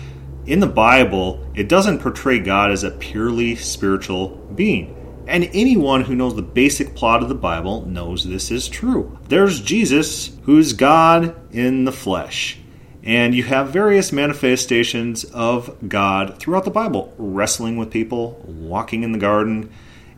in 0.46 0.60
the 0.60 0.66
Bible, 0.66 1.46
it 1.54 1.68
doesn't 1.68 2.00
portray 2.00 2.40
God 2.40 2.70
as 2.70 2.84
a 2.84 2.90
purely 2.90 3.56
spiritual 3.56 4.28
being. 4.54 5.03
And 5.26 5.48
anyone 5.52 6.02
who 6.02 6.14
knows 6.14 6.36
the 6.36 6.42
basic 6.42 6.94
plot 6.94 7.22
of 7.22 7.28
the 7.28 7.34
Bible 7.34 7.86
knows 7.86 8.24
this 8.24 8.50
is 8.50 8.68
true. 8.68 9.18
There's 9.28 9.60
Jesus, 9.60 10.36
who's 10.42 10.72
God 10.72 11.34
in 11.52 11.84
the 11.84 11.92
flesh. 11.92 12.58
And 13.02 13.34
you 13.34 13.42
have 13.44 13.68
various 13.68 14.12
manifestations 14.12 15.24
of 15.24 15.88
God 15.88 16.38
throughout 16.38 16.64
the 16.64 16.70
Bible 16.70 17.14
wrestling 17.18 17.76
with 17.76 17.90
people, 17.90 18.42
walking 18.46 19.02
in 19.02 19.12
the 19.12 19.18
garden. 19.18 19.70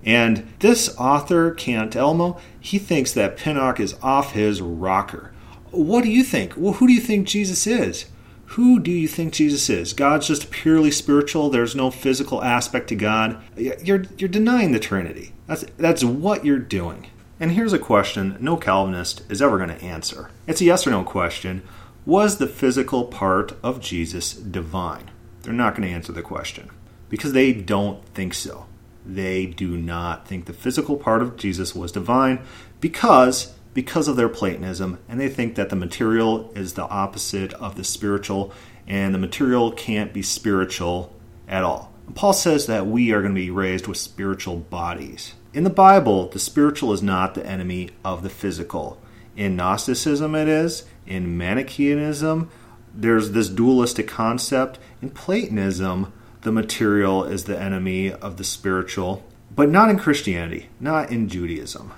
And 0.04 0.46
this 0.60 0.94
author, 0.96 1.52
Cantelmo, 1.52 2.40
he 2.60 2.78
thinks 2.78 3.12
that 3.12 3.36
Pinnock 3.36 3.80
is 3.80 3.96
off 4.02 4.32
his 4.32 4.62
rocker. 4.62 5.32
What 5.72 6.04
do 6.04 6.10
you 6.10 6.22
think? 6.22 6.54
Well, 6.56 6.74
who 6.74 6.86
do 6.86 6.92
you 6.92 7.00
think 7.00 7.26
Jesus 7.26 7.66
is? 7.66 8.06
Who 8.56 8.80
do 8.80 8.90
you 8.90 9.06
think 9.06 9.34
Jesus 9.34 9.68
is? 9.68 9.92
God's 9.92 10.28
just 10.28 10.50
purely 10.50 10.90
spiritual. 10.90 11.50
There's 11.50 11.76
no 11.76 11.90
physical 11.90 12.42
aspect 12.42 12.88
to 12.88 12.96
God. 12.96 13.42
You're, 13.54 14.04
you're 14.16 14.30
denying 14.30 14.72
the 14.72 14.80
Trinity. 14.80 15.34
That's, 15.46 15.66
that's 15.76 16.02
what 16.02 16.42
you're 16.42 16.58
doing. 16.58 17.08
And 17.38 17.52
here's 17.52 17.74
a 17.74 17.78
question 17.78 18.38
no 18.40 18.56
Calvinist 18.56 19.30
is 19.30 19.42
ever 19.42 19.58
going 19.58 19.68
to 19.68 19.84
answer. 19.84 20.30
It's 20.46 20.62
a 20.62 20.64
yes 20.64 20.86
or 20.86 20.90
no 20.90 21.04
question. 21.04 21.64
Was 22.06 22.38
the 22.38 22.46
physical 22.46 23.04
part 23.04 23.52
of 23.62 23.82
Jesus 23.82 24.32
divine? 24.32 25.10
They're 25.42 25.52
not 25.52 25.74
going 25.74 25.86
to 25.86 25.94
answer 25.94 26.12
the 26.12 26.22
question 26.22 26.70
because 27.10 27.34
they 27.34 27.52
don't 27.52 28.02
think 28.14 28.32
so. 28.32 28.64
They 29.04 29.44
do 29.44 29.76
not 29.76 30.26
think 30.26 30.46
the 30.46 30.54
physical 30.54 30.96
part 30.96 31.20
of 31.20 31.36
Jesus 31.36 31.74
was 31.74 31.92
divine 31.92 32.40
because 32.80 33.52
because 33.76 34.08
of 34.08 34.16
their 34.16 34.30
Platonism 34.30 34.98
and 35.06 35.20
they 35.20 35.28
think 35.28 35.54
that 35.54 35.68
the 35.68 35.76
material 35.76 36.50
is 36.54 36.72
the 36.72 36.88
opposite 36.88 37.52
of 37.52 37.76
the 37.76 37.84
spiritual 37.84 38.50
and 38.88 39.14
the 39.14 39.18
material 39.18 39.70
can't 39.70 40.14
be 40.14 40.22
spiritual 40.22 41.12
at 41.46 41.62
all. 41.62 41.92
Paul 42.14 42.32
says 42.32 42.66
that 42.68 42.86
we 42.86 43.12
are 43.12 43.20
going 43.20 43.34
to 43.34 43.40
be 43.40 43.50
raised 43.50 43.86
with 43.86 43.98
spiritual 43.98 44.56
bodies. 44.56 45.34
In 45.52 45.64
the 45.64 45.68
Bible, 45.68 46.30
the 46.30 46.38
spiritual 46.38 46.94
is 46.94 47.02
not 47.02 47.34
the 47.34 47.44
enemy 47.44 47.90
of 48.02 48.22
the 48.22 48.30
physical. 48.30 48.98
In 49.36 49.56
Gnosticism, 49.56 50.34
it 50.34 50.48
is. 50.48 50.86
In 51.06 51.36
Manichaeism, 51.36 52.48
there's 52.94 53.32
this 53.32 53.50
dualistic 53.50 54.08
concept. 54.08 54.78
In 55.02 55.10
Platonism, 55.10 56.14
the 56.40 56.52
material 56.52 57.24
is 57.24 57.44
the 57.44 57.60
enemy 57.60 58.10
of 58.10 58.38
the 58.38 58.44
spiritual, 58.44 59.22
but 59.54 59.68
not 59.68 59.90
in 59.90 59.98
Christianity, 59.98 60.70
not 60.80 61.10
in 61.10 61.28
Judaism. 61.28 61.92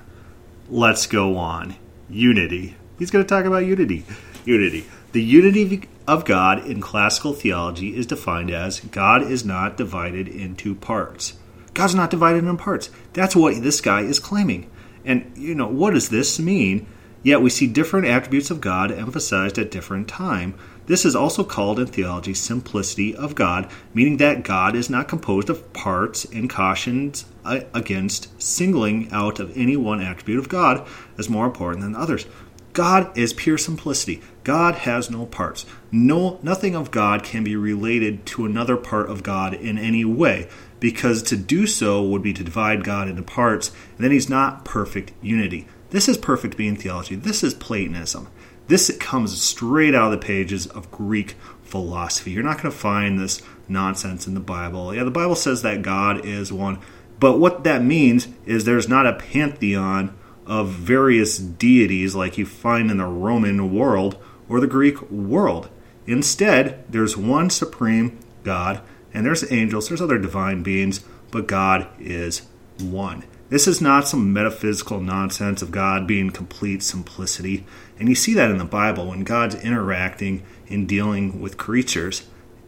Let's 0.71 1.07
go 1.07 1.39
on. 1.39 1.77
Unity. 2.11 2.77
He's 2.99 3.11
going 3.11 3.25
to 3.25 3.29
talk 3.29 3.47
about 3.47 3.65
unity. 3.65 4.05
Unity. 4.45 4.85
The 5.13 5.23
unity 5.23 5.89
of 6.07 6.27
God 6.27 6.67
in 6.67 6.83
classical 6.83 7.33
theology 7.33 7.97
is 7.97 8.05
defined 8.05 8.51
as 8.51 8.81
God 8.81 9.23
is 9.23 9.47
not 9.47 9.79
divided 9.79 10.29
into 10.29 10.75
parts. 10.75 11.39
God's 11.73 11.95
not 11.95 12.11
divided 12.11 12.45
into 12.45 12.63
parts. 12.63 12.91
That's 13.15 13.35
what 13.35 13.63
this 13.63 13.81
guy 13.81 14.03
is 14.03 14.19
claiming. 14.19 14.71
And, 15.07 15.33
you 15.37 15.55
know, 15.55 15.69
what 15.69 15.95
does 15.95 16.11
this 16.11 16.39
mean? 16.39 16.87
Yet 17.23 17.41
we 17.41 17.49
see 17.49 17.67
different 17.67 18.07
attributes 18.07 18.51
of 18.51 18.61
God 18.61 18.93
emphasized 18.93 19.59
at 19.59 19.71
different 19.71 20.07
time. 20.07 20.55
This 20.89 21.05
is 21.05 21.15
also 21.15 21.45
called 21.45 21.79
in 21.79 21.87
theology 21.87 22.33
simplicity 22.33 23.15
of 23.15 23.35
God, 23.35 23.71
meaning 23.93 24.17
that 24.17 24.43
God 24.43 24.75
is 24.75 24.89
not 24.89 25.07
composed 25.07 25.51
of 25.51 25.73
parts 25.75 26.25
and 26.25 26.49
cautions 26.49 27.27
against 27.45 28.43
singling 28.43 29.09
out 29.13 29.39
of 29.39 29.55
any 29.57 29.77
one 29.77 30.01
attribute 30.01 30.39
of 30.39 30.49
God 30.49 30.89
as 31.19 31.29
more 31.29 31.47
important 31.47 31.83
than 31.83 31.95
others. 31.95 32.27
God 32.73 33.17
is 33.19 33.33
pure 33.33 33.59
simplicity. 33.59 34.23
God 34.45 34.77
has 34.77 35.11
no 35.11 35.27
parts. 35.27 35.67
No 35.93 36.39
nothing 36.43 36.75
of 36.75 36.91
God 36.91 37.23
can 37.23 37.45
be 37.45 37.57
related 37.57 38.25
to 38.27 38.47
another 38.47 38.77
part 38.77 39.11
of 39.11 39.23
God 39.23 39.53
in 39.53 39.77
any 39.77 40.05
way 40.05 40.49
because 40.81 41.23
to 41.25 41.37
do 41.37 41.67
so 41.67 42.03
would 42.03 42.23
be 42.23 42.33
to 42.33 42.45
divide 42.45 42.85
God 42.85 43.09
into 43.09 43.23
parts, 43.23 43.73
and 43.97 44.05
then 44.05 44.13
he's 44.13 44.31
not 44.31 44.65
perfect 44.65 45.13
unity. 45.21 45.67
This 45.91 46.09
is 46.09 46.17
perfect 46.17 46.57
being 46.57 46.77
theology. 46.77 47.17
This 47.17 47.43
is 47.43 47.53
Platonism. 47.53 48.29
This 48.69 48.95
comes 48.99 49.41
straight 49.41 49.95
out 49.95 50.13
of 50.13 50.21
the 50.21 50.27
pages 50.27 50.67
of 50.67 50.91
Greek 50.91 51.37
philosophy. 51.63 52.31
You're 52.31 52.43
not 52.43 52.63
going 52.63 52.71
to 52.71 52.79
find 52.79 53.19
this 53.19 53.43
nonsense 53.67 54.27
in 54.27 54.35
the 54.35 54.41
Bible. 54.41 54.95
Yeah, 54.95 55.05
the 55.05 55.11
Bible 55.11 55.35
says 55.35 55.63
that 55.63 55.83
God 55.83 56.25
is 56.25 56.53
one, 56.53 56.79
but 57.19 57.39
what 57.39 57.65
that 57.65 57.83
means 57.83 58.29
is 58.47 58.65
there's 58.65 58.89
not 58.89 59.07
a 59.07 59.15
pantheon 59.15 60.17
of 60.47 60.69
various 60.69 61.39
deities 61.39 62.15
like 62.15 62.39
you 62.39 62.47
find 62.47 62.91
in 62.91 62.99
the 62.99 63.05
Roman 63.07 63.75
world 63.75 64.17
or 64.49 64.61
the 64.61 64.67
Greek 64.67 65.11
world. 65.11 65.69
Instead, 66.07 66.85
there's 66.91 67.17
one 67.17 67.51
supreme 67.51 68.19
God, 68.45 68.81
and 69.13 69.27
there's 69.27 69.51
angels, 69.53 69.89
there's 69.89 70.01
other 70.01 70.19
divine 70.19 70.63
beings, 70.63 71.05
but 71.31 71.47
God 71.47 71.87
is 71.99 72.43
one. 72.79 73.25
This 73.51 73.67
is 73.67 73.81
not 73.81 74.07
some 74.07 74.33
metaphysical 74.33 75.01
nonsense 75.01 75.63
of 75.63 75.71
God 75.71 76.07
being 76.07 76.31
complete 76.31 76.83
simplicity. 76.83 77.65
And 77.99 78.09
you 78.09 78.15
see 78.15 78.35
that 78.35 78.51
in 78.51 78.59
the 78.59 78.65
Bible 78.65 79.09
when 79.09 79.25
God's 79.25 79.55
interacting 79.55 80.43
in 80.67 80.87
dealing 80.87 81.41
with 81.41 81.57
creatures. 81.57 82.27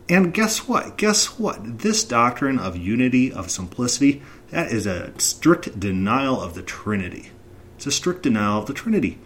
And 0.08 0.32
guess 0.32 0.66
what? 0.66 0.96
Guess 0.96 1.38
what? 1.38 1.80
This 1.80 2.02
doctrine 2.02 2.58
of 2.58 2.76
unity, 2.76 3.30
of 3.30 3.50
simplicity, 3.50 4.22
that 4.50 4.72
is 4.72 4.86
a 4.86 5.12
strict 5.18 5.78
denial 5.78 6.40
of 6.40 6.54
the 6.54 6.62
Trinity. 6.62 7.30
It's 7.76 7.86
a 7.86 7.92
strict 7.92 8.22
denial 8.22 8.58
of 8.58 8.66
the 8.66 8.74
Trinity. 8.74 9.18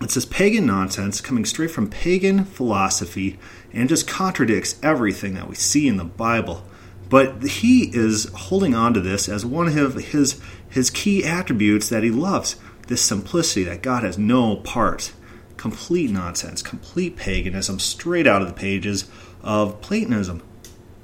It's 0.00 0.14
this 0.14 0.26
pagan 0.26 0.66
nonsense 0.66 1.20
coming 1.20 1.44
straight 1.46 1.70
from 1.70 1.88
pagan 1.88 2.44
philosophy 2.44 3.38
and 3.72 3.88
just 3.88 4.06
contradicts 4.06 4.78
everything 4.82 5.34
that 5.34 5.48
we 5.48 5.54
see 5.54 5.88
in 5.88 5.96
the 5.96 6.04
Bible. 6.04 6.64
But 7.08 7.42
he 7.44 7.90
is 7.96 8.28
holding 8.34 8.74
on 8.74 8.92
to 8.94 9.00
this 9.00 9.28
as 9.28 9.46
one 9.46 9.68
of 9.78 9.94
his 9.94 10.40
his 10.68 10.90
key 10.90 11.24
attributes 11.24 11.88
that 11.88 12.02
he 12.02 12.10
loves 12.10 12.56
this 12.86 13.02
simplicity 13.02 13.64
that 13.64 13.82
God 13.82 14.02
has 14.02 14.18
no 14.18 14.56
part. 14.56 15.12
Complete 15.56 16.10
nonsense, 16.10 16.62
complete 16.62 17.16
paganism, 17.16 17.78
straight 17.78 18.26
out 18.26 18.42
of 18.42 18.48
the 18.48 18.54
pages 18.54 19.10
of 19.42 19.80
Platonism. 19.80 20.42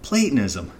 Platonism. 0.02 0.70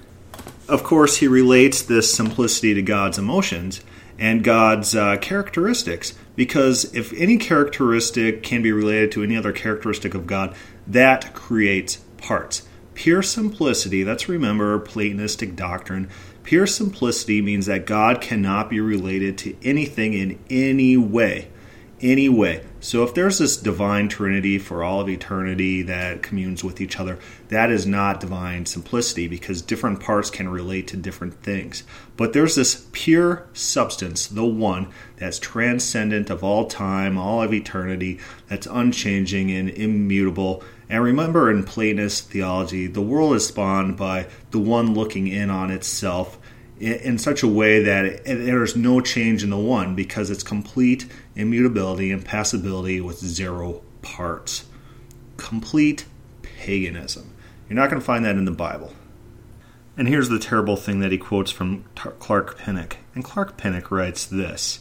Of 0.68 0.84
course, 0.84 1.18
he 1.18 1.28
relates 1.28 1.82
this 1.82 2.12
simplicity 2.14 2.74
to 2.74 2.82
God's 2.82 3.18
emotions 3.18 3.82
and 4.18 4.44
God's 4.44 4.94
uh, 4.94 5.16
characteristics, 5.16 6.14
because 6.36 6.94
if 6.94 7.12
any 7.14 7.38
characteristic 7.38 8.42
can 8.42 8.62
be 8.62 8.70
related 8.70 9.10
to 9.12 9.22
any 9.22 9.36
other 9.36 9.52
characteristic 9.52 10.14
of 10.14 10.26
God, 10.26 10.54
that 10.86 11.34
creates 11.34 11.96
parts. 12.18 12.62
Pure 12.94 13.22
simplicity, 13.22 14.04
let's 14.04 14.28
remember 14.28 14.78
Platonistic 14.78 15.56
doctrine, 15.56 16.08
Pure 16.42 16.66
simplicity 16.66 17.40
means 17.40 17.66
that 17.66 17.86
God 17.86 18.20
cannot 18.20 18.68
be 18.68 18.80
related 18.80 19.38
to 19.38 19.56
anything 19.62 20.12
in 20.14 20.38
any 20.50 20.96
way. 20.96 21.48
Any 22.02 22.28
way. 22.28 22.64
So 22.80 23.04
if 23.04 23.14
there's 23.14 23.38
this 23.38 23.56
divine 23.56 24.08
trinity 24.08 24.58
for 24.58 24.82
all 24.82 25.00
of 25.00 25.08
eternity 25.08 25.82
that 25.82 26.20
communes 26.20 26.64
with 26.64 26.80
each 26.80 26.98
other, 26.98 27.20
that 27.46 27.70
is 27.70 27.86
not 27.86 28.18
divine 28.18 28.66
simplicity 28.66 29.28
because 29.28 29.62
different 29.62 30.00
parts 30.00 30.28
can 30.28 30.48
relate 30.48 30.88
to 30.88 30.96
different 30.96 31.44
things. 31.44 31.84
But 32.16 32.32
there's 32.32 32.56
this 32.56 32.88
pure 32.90 33.46
substance, 33.52 34.26
the 34.26 34.44
one, 34.44 34.88
that's 35.16 35.38
transcendent 35.38 36.28
of 36.28 36.42
all 36.42 36.66
time, 36.66 37.16
all 37.16 37.40
of 37.40 37.54
eternity, 37.54 38.18
that's 38.48 38.66
unchanging 38.66 39.52
and 39.52 39.70
immutable. 39.70 40.64
And 40.88 41.04
remember 41.04 41.52
in 41.52 41.62
Platonist 41.62 42.28
theology, 42.30 42.88
the 42.88 43.00
world 43.00 43.36
is 43.36 43.46
spawned 43.46 43.96
by 43.96 44.26
the 44.50 44.58
one 44.58 44.92
looking 44.92 45.28
in 45.28 45.50
on 45.50 45.70
itself 45.70 46.36
in 46.80 47.16
such 47.16 47.44
a 47.44 47.48
way 47.48 47.80
that 47.84 48.24
there's 48.24 48.74
no 48.74 49.00
change 49.00 49.44
in 49.44 49.50
the 49.50 49.56
one 49.56 49.94
because 49.94 50.30
it's 50.30 50.42
complete 50.42 51.06
immutability 51.34 52.10
and 52.10 52.24
passibility 52.24 53.00
with 53.00 53.18
zero 53.18 53.82
parts. 54.02 54.66
Complete 55.36 56.06
paganism. 56.42 57.32
You're 57.68 57.76
not 57.76 57.90
going 57.90 58.00
to 58.00 58.06
find 58.06 58.24
that 58.24 58.36
in 58.36 58.44
the 58.44 58.50
Bible. 58.50 58.92
And 59.96 60.08
here's 60.08 60.28
the 60.28 60.38
terrible 60.38 60.76
thing 60.76 61.00
that 61.00 61.12
he 61.12 61.18
quotes 61.18 61.50
from 61.50 61.84
Clark 61.94 62.58
Pinnock. 62.58 62.96
And 63.14 63.24
Clark 63.24 63.56
Pinnock 63.56 63.90
writes 63.90 64.24
this 64.24 64.80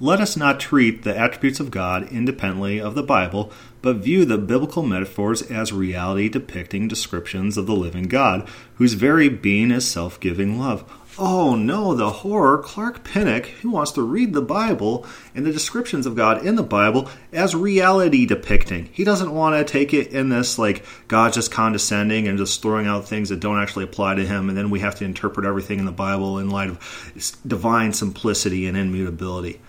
Let 0.00 0.20
us 0.20 0.36
not 0.36 0.58
treat 0.58 1.02
the 1.02 1.16
attributes 1.16 1.60
of 1.60 1.70
God 1.70 2.10
independently 2.10 2.80
of 2.80 2.94
the 2.94 3.02
Bible, 3.02 3.52
but 3.82 3.96
view 3.96 4.24
the 4.24 4.38
biblical 4.38 4.82
metaphors 4.82 5.42
as 5.42 5.72
reality 5.72 6.28
depicting 6.28 6.88
descriptions 6.88 7.56
of 7.56 7.66
the 7.66 7.76
living 7.76 8.04
God, 8.04 8.48
whose 8.74 8.94
very 8.94 9.28
being 9.28 9.70
is 9.70 9.86
self 9.86 10.18
giving 10.18 10.58
love. 10.58 10.84
Oh 11.18 11.54
no, 11.54 11.94
the 11.94 12.10
horror. 12.10 12.58
Clark 12.58 13.02
Pinnock, 13.02 13.46
who 13.46 13.70
wants 13.70 13.92
to 13.92 14.02
read 14.02 14.34
the 14.34 14.42
Bible 14.42 15.06
and 15.34 15.46
the 15.46 15.52
descriptions 15.52 16.04
of 16.04 16.14
God 16.14 16.44
in 16.44 16.56
the 16.56 16.62
Bible 16.62 17.08
as 17.32 17.54
reality 17.54 18.26
depicting. 18.26 18.90
He 18.92 19.02
doesn't 19.02 19.34
want 19.34 19.56
to 19.56 19.72
take 19.72 19.94
it 19.94 20.08
in 20.08 20.28
this, 20.28 20.58
like, 20.58 20.84
God 21.08 21.32
just 21.32 21.50
condescending 21.50 22.28
and 22.28 22.36
just 22.36 22.60
throwing 22.60 22.86
out 22.86 23.08
things 23.08 23.30
that 23.30 23.40
don't 23.40 23.58
actually 23.58 23.84
apply 23.84 24.16
to 24.16 24.26
him, 24.26 24.50
and 24.50 24.58
then 24.58 24.68
we 24.68 24.80
have 24.80 24.96
to 24.96 25.06
interpret 25.06 25.46
everything 25.46 25.78
in 25.78 25.86
the 25.86 25.92
Bible 25.92 26.38
in 26.38 26.50
light 26.50 26.68
of 26.68 27.38
divine 27.46 27.94
simplicity 27.94 28.66
and 28.66 28.76
immutability. 28.76 29.60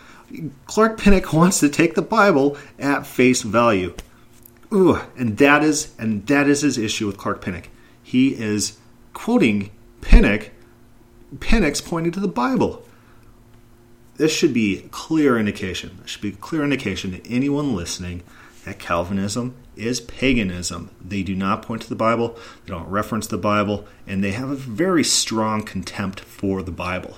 Clark 0.66 1.00
Pinnock 1.00 1.32
wants 1.32 1.62
to 1.62 1.70
take 1.70 1.96
the 1.96 2.02
Bible 2.02 2.58
at 2.78 3.08
face 3.08 3.42
value. 3.42 3.96
Ooh, 4.74 5.00
and 5.18 5.38
that 5.38 5.64
is 5.64 5.96
and 5.98 6.28
that 6.28 6.50
is 6.50 6.60
his 6.60 6.78
issue 6.78 7.08
with 7.08 7.16
Clark 7.16 7.42
Pinnock. 7.42 7.70
He 8.04 8.36
is 8.36 8.78
quoting 9.14 9.72
Pinnock 10.02 10.52
Pinnock's 11.40 11.82
pointing 11.82 12.12
to 12.14 12.20
the 12.20 12.28
Bible. 12.28 12.84
This 14.16 14.36
should 14.36 14.54
be 14.54 14.88
clear 14.92 15.38
indication. 15.38 16.00
This 16.02 16.12
should 16.12 16.22
be 16.22 16.32
clear 16.32 16.64
indication 16.64 17.12
to 17.12 17.30
anyone 17.30 17.76
listening 17.76 18.24
that 18.66 18.80
Calvinism 18.80 19.56
is 19.76 20.02
paganism. 20.02 20.90
They 21.00 21.24
do 21.24 21.36
not 21.36 21.62
point 21.62 21.84
to 21.84 21.90
the 21.90 21.96
Bible, 21.96 22.38
they 22.66 22.74
don't 22.74 22.90
reference 22.90 23.28
the 23.28 23.38
Bible, 23.38 23.86
and 24.08 24.24
they 24.24 24.32
have 24.32 24.50
a 24.50 24.56
very 24.56 25.04
strong 25.04 25.64
contempt 25.64 26.20
for 26.20 26.64
the 26.64 26.72
Bible. 26.72 27.18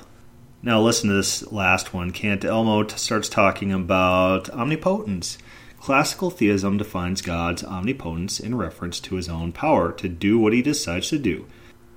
Now, 0.61 0.81
listen 0.81 1.09
to 1.09 1.15
this 1.15 1.49
last 1.51 1.93
one. 1.93 2.11
Cantelmo 2.11 2.89
starts 2.97 3.29
talking 3.29 3.71
about 3.71 4.49
omnipotence. 4.49 5.37
Classical 5.79 6.29
theism 6.29 6.77
defines 6.77 7.21
God's 7.21 7.63
omnipotence 7.63 8.39
in 8.41 8.55
reference 8.55 8.99
to 9.01 9.15
his 9.15 9.29
own 9.29 9.53
power 9.53 9.93
to 9.93 10.09
do 10.09 10.37
what 10.37 10.51
he 10.51 10.61
decides 10.61 11.09
to 11.09 11.17
do. 11.17 11.45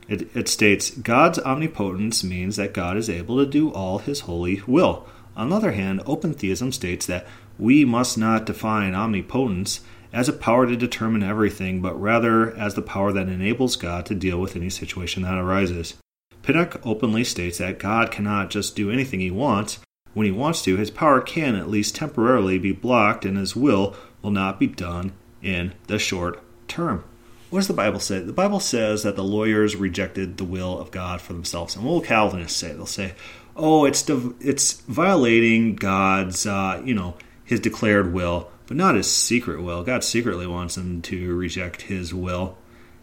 It, 0.08 0.34
it 0.36 0.48
states 0.48 0.90
God's 0.90 1.38
omnipotence 1.38 2.24
means 2.24 2.56
that 2.56 2.74
God 2.74 2.96
is 2.96 3.08
able 3.08 3.38
to 3.38 3.50
do 3.50 3.72
all 3.72 3.98
his 3.98 4.20
holy 4.20 4.62
will. 4.66 5.06
On 5.36 5.48
the 5.48 5.56
other 5.56 5.72
hand, 5.72 6.02
open 6.06 6.34
theism 6.34 6.72
states 6.72 7.06
that 7.06 7.26
we 7.58 7.84
must 7.84 8.18
not 8.18 8.46
define 8.46 8.94
omnipotence 8.94 9.80
as 10.12 10.28
a 10.28 10.32
power 10.32 10.66
to 10.66 10.76
determine 10.76 11.22
everything, 11.22 11.80
but 11.80 12.00
rather 12.00 12.54
as 12.56 12.74
the 12.74 12.82
power 12.82 13.12
that 13.12 13.28
enables 13.28 13.76
God 13.76 14.04
to 14.06 14.14
deal 14.14 14.38
with 14.38 14.56
any 14.56 14.68
situation 14.68 15.22
that 15.22 15.38
arises. 15.38 15.94
Pinnock 16.42 16.84
openly 16.84 17.24
states 17.24 17.58
that 17.58 17.78
God 17.78 18.10
cannot 18.10 18.50
just 18.50 18.76
do 18.76 18.90
anything 18.90 19.20
he 19.20 19.30
wants. 19.30 19.78
When 20.12 20.26
he 20.26 20.32
wants 20.32 20.62
to, 20.64 20.76
his 20.76 20.90
power 20.90 21.20
can 21.20 21.54
at 21.54 21.70
least 21.70 21.94
temporarily 21.94 22.58
be 22.58 22.72
blocked, 22.72 23.24
and 23.24 23.38
his 23.38 23.56
will 23.56 23.96
will 24.20 24.32
not 24.32 24.60
be 24.60 24.66
done 24.66 25.12
in 25.40 25.72
the 25.86 25.98
short 25.98 26.42
term. 26.68 27.04
What 27.52 27.58
does 27.58 27.68
the 27.68 27.74
Bible 27.74 28.00
say? 28.00 28.20
The 28.20 28.32
Bible 28.32 28.60
says 28.60 29.02
that 29.02 29.14
the 29.14 29.22
lawyers 29.22 29.76
rejected 29.76 30.38
the 30.38 30.44
will 30.44 30.78
of 30.78 30.90
God 30.90 31.20
for 31.20 31.34
themselves. 31.34 31.76
And 31.76 31.84
what 31.84 31.92
will 31.92 32.00
Calvinists 32.00 32.56
say? 32.56 32.72
They'll 32.72 32.86
say, 32.86 33.12
"Oh, 33.54 33.84
it's 33.84 34.08
it's 34.40 34.80
violating 34.88 35.76
God's, 35.76 36.46
uh, 36.46 36.80
you 36.82 36.94
know, 36.94 37.14
His 37.44 37.60
declared 37.60 38.14
will, 38.14 38.50
but 38.66 38.78
not 38.78 38.94
His 38.94 39.12
secret 39.12 39.60
will. 39.60 39.82
God 39.82 40.02
secretly 40.02 40.46
wants 40.46 40.76
them 40.76 41.02
to 41.02 41.34
reject 41.34 41.82
His 41.82 42.14
will, 42.14 42.56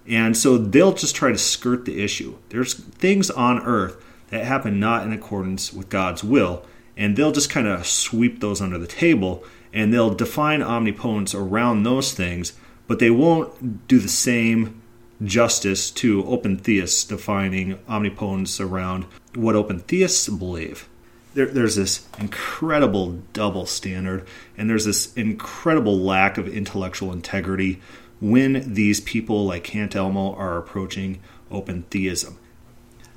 and 0.07 0.35
so 0.35 0.57
they'll 0.57 0.93
just 0.93 1.15
try 1.15 1.31
to 1.31 1.37
skirt 1.37 1.85
the 1.85 2.03
issue. 2.03 2.33
There's 2.49 2.73
things 2.73 3.29
on 3.29 3.59
earth 3.59 4.03
that 4.31 4.45
happen 4.45 4.79
not 4.79 5.05
in 5.05 5.13
accordance 5.13 5.71
with 5.71 5.89
God's 5.89 6.23
will, 6.23 6.65
and 6.97 7.15
they'll 7.15 7.31
just 7.31 7.51
kind 7.51 7.67
of 7.67 7.85
sweep 7.85 8.39
those 8.39 8.61
under 8.61 8.79
the 8.79 8.87
table, 8.87 9.43
and 9.71 9.93
they'll 9.93 10.15
define 10.15 10.63
omnipotence 10.63 11.35
around 11.35 11.83
those 11.83 12.13
things." 12.13 12.53
But 12.89 12.97
they 12.97 13.11
won't 13.11 13.87
do 13.87 13.99
the 13.99 14.09
same 14.09 14.81
justice 15.23 15.91
to 15.91 16.25
open 16.25 16.57
theists 16.57 17.03
defining 17.03 17.77
omnipotence 17.87 18.59
around 18.59 19.05
what 19.35 19.55
open 19.55 19.79
theists 19.79 20.27
believe. 20.27 20.89
There, 21.35 21.45
there's 21.45 21.75
this 21.75 22.07
incredible 22.17 23.21
double 23.31 23.67
standard, 23.67 24.27
and 24.57 24.67
there's 24.67 24.85
this 24.85 25.13
incredible 25.13 25.99
lack 25.99 26.39
of 26.39 26.47
intellectual 26.47 27.13
integrity 27.13 27.79
when 28.19 28.73
these 28.73 28.99
people 29.01 29.45
like 29.45 29.63
Cantelmo 29.63 30.35
are 30.35 30.57
approaching 30.57 31.19
open 31.51 31.83
theism. 31.91 32.39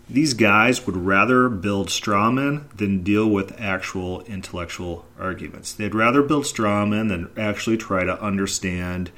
These 0.07 0.35
guys 0.35 0.85
would 0.85 0.97
rather 0.99 1.49
build 1.49 1.89
straw 1.89 2.31
men 2.31 2.67
than 2.77 3.03
deal 3.03 3.27
with 3.27 3.59
actual 3.59 4.21
intellectual 4.25 5.07
arguments. 5.19 5.73
They'd 5.73 5.95
rather 5.95 6.23
build 6.23 6.45
straw 6.45 6.85
men 6.85 7.09
than 7.09 7.31
actually 7.39 7.79
try 7.79 8.05
to 8.05 8.23
understand 8.23 9.11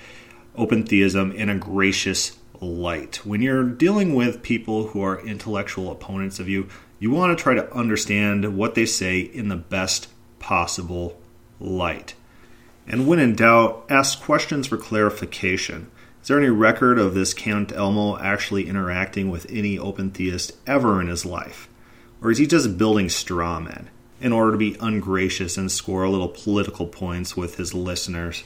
open 0.56 0.84
theism 0.84 1.32
in 1.32 1.48
a 1.48 1.58
gracious 1.58 2.38
light. 2.60 3.16
When 3.24 3.42
you're 3.42 3.64
dealing 3.64 4.14
with 4.14 4.42
people 4.42 4.88
who 4.88 5.02
are 5.02 5.20
intellectual 5.20 5.90
opponents 5.90 6.38
of 6.38 6.48
you, 6.48 6.68
you 6.98 7.10
want 7.10 7.36
to 7.36 7.42
try 7.42 7.54
to 7.54 7.72
understand 7.74 8.56
what 8.56 8.74
they 8.74 8.86
say 8.86 9.20
in 9.20 9.48
the 9.48 9.56
best 9.56 10.08
possible 10.38 11.20
light. 11.60 12.14
And 12.86 13.06
when 13.06 13.18
in 13.18 13.34
doubt, 13.34 13.84
ask 13.88 14.22
questions 14.22 14.66
for 14.66 14.76
clarification. 14.76 15.90
Is 16.22 16.28
there 16.28 16.38
any 16.38 16.48
record 16.48 16.98
of 16.98 17.14
this 17.14 17.34
Cantelmo 17.34 18.20
actually 18.20 18.68
interacting 18.68 19.30
with 19.30 19.46
any 19.50 19.78
open 19.78 20.10
theist 20.10 20.52
ever 20.66 21.00
in 21.00 21.08
his 21.08 21.26
life? 21.26 21.68
Or 22.22 22.30
is 22.30 22.38
he 22.38 22.46
just 22.46 22.78
building 22.78 23.08
straw 23.08 23.60
men 23.60 23.90
in 24.20 24.32
order 24.32 24.52
to 24.52 24.58
be 24.58 24.76
ungracious 24.80 25.58
and 25.58 25.70
score 25.70 26.04
a 26.04 26.10
little 26.10 26.28
political 26.28 26.86
points 26.86 27.36
with 27.36 27.56
his 27.56 27.74
listeners? 27.74 28.42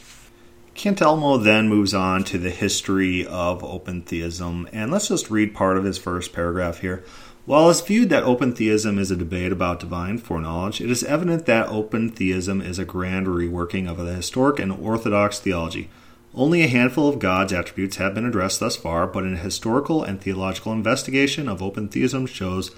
Cantelmo 0.79 1.43
then 1.43 1.69
moves 1.69 1.93
on 1.93 2.23
to 2.23 2.39
the 2.39 2.51
history 2.51 3.27
of 3.27 3.65
open 3.65 4.03
theism, 4.03 4.69
and 4.73 4.93
let's 4.93 5.09
just 5.09 5.29
read 5.29 5.53
part 5.53 5.77
of 5.77 5.83
his 5.83 5.99
first 5.99 6.33
paragraph 6.33 6.79
here. 6.79 7.03
While 7.47 7.69
it's 7.69 7.81
viewed 7.81 8.11
that 8.11 8.23
open 8.23 8.53
theism 8.55 8.97
is 8.97 9.11
a 9.11 9.17
debate 9.17 9.51
about 9.51 9.81
divine 9.81 10.19
foreknowledge, 10.19 10.81
it 10.81 10.89
is 10.89 11.03
evident 11.03 11.47
that 11.47 11.67
open 11.67 12.11
theism 12.11 12.61
is 12.61 12.79
a 12.79 12.85
grand 12.85 13.27
reworking 13.27 13.91
of 13.91 13.97
the 13.97 14.15
historic 14.15 14.61
and 14.61 14.71
orthodox 14.71 15.41
theology. 15.41 15.91
Only 16.33 16.63
a 16.63 16.69
handful 16.69 17.09
of 17.09 17.19
God's 17.19 17.53
attributes 17.53 17.97
have 17.97 18.15
been 18.15 18.27
addressed 18.27 18.61
thus 18.61 18.77
far, 18.77 19.09
but 19.09 19.25
an 19.25 19.39
historical 19.39 20.05
and 20.05 20.21
theological 20.21 20.73
investigation 20.73 21.49
of 21.49 21.61
open 21.61 21.89
theism 21.89 22.25
shows 22.25 22.71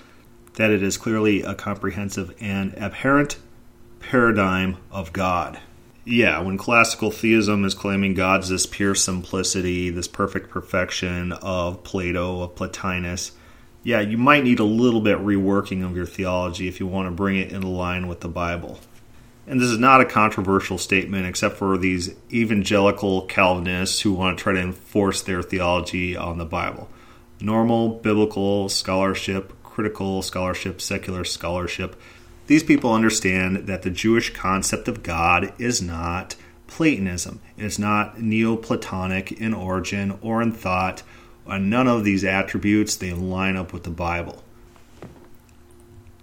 that 0.55 0.71
it 0.71 0.83
is 0.83 0.97
clearly 0.97 1.43
a 1.43 1.55
comprehensive 1.55 2.35
and 2.41 2.73
apparent 2.79 3.37
paradigm 4.01 4.79
of 4.91 5.13
God 5.13 5.61
yeah, 6.11 6.41
when 6.41 6.59
classical 6.59 7.13
theism 7.13 7.65
is 7.65 7.73
claiming 7.73 8.15
God's 8.15 8.49
this 8.49 8.67
pure 8.67 8.97
simplicity, 8.97 9.91
this 9.91 10.09
perfect 10.09 10.51
perfection 10.51 11.33
of 11.33 11.85
Plato, 11.85 12.43
of 12.43 12.57
Plotinus, 12.57 13.31
yeah, 13.85 14.01
you 14.01 14.19
might 14.19 14.43
need 14.43 14.59
a 14.59 14.65
little 14.65 15.01
bit 15.01 15.19
reworking 15.19 15.85
of 15.85 15.97
your 15.97 16.07
theology 16.07 16.67
if 16.67 16.81
you 16.81 16.87
want 16.87 17.07
to 17.07 17.13
bring 17.13 17.37
it 17.37 17.53
in 17.53 17.63
line 17.63 18.09
with 18.09 18.21
the 18.21 18.29
Bible. 18.29 18.81
And 19.47 19.61
this 19.61 19.71
is 19.71 19.79
not 19.79 20.01
a 20.01 20.05
controversial 20.05 20.79
statement, 20.79 21.27
except 21.27 21.57
for 21.57 21.79
these 21.79 22.15
evangelical 22.33 23.23
Calvinists 23.23 24.01
who 24.01 24.13
want 24.13 24.37
to 24.37 24.43
try 24.43 24.53
to 24.53 24.61
enforce 24.61 25.23
their 25.23 25.43
theology 25.43 26.17
on 26.17 26.39
the 26.39 26.45
Bible. 26.45 26.89
Normal 27.41 28.01
biblical 28.01 28.69
scholarship, 28.69 29.55
critical 29.63 30.23
scholarship, 30.23 30.81
secular 30.81 31.25
scholarship 31.25 31.97
these 32.51 32.65
people 32.65 32.93
understand 32.93 33.69
that 33.69 33.83
the 33.83 33.91
Jewish 33.91 34.35
concept 34.35 34.89
of 34.89 35.05
God 35.05 35.53
is 35.61 35.81
not 35.81 36.35
Platonism. 36.67 37.41
It's 37.57 37.79
not 37.79 38.21
Neoplatonic 38.21 39.31
in 39.31 39.55
origin 39.55 40.19
or 40.21 40.43
in 40.43 40.51
thought. 40.51 41.05
And 41.47 41.71
none 41.71 41.87
of 41.87 42.03
these 42.03 42.25
attributes 42.25 42.97
they 42.97 43.13
line 43.13 43.55
up 43.57 43.73
with 43.73 43.85
the 43.85 43.91
Bible. 43.91 44.43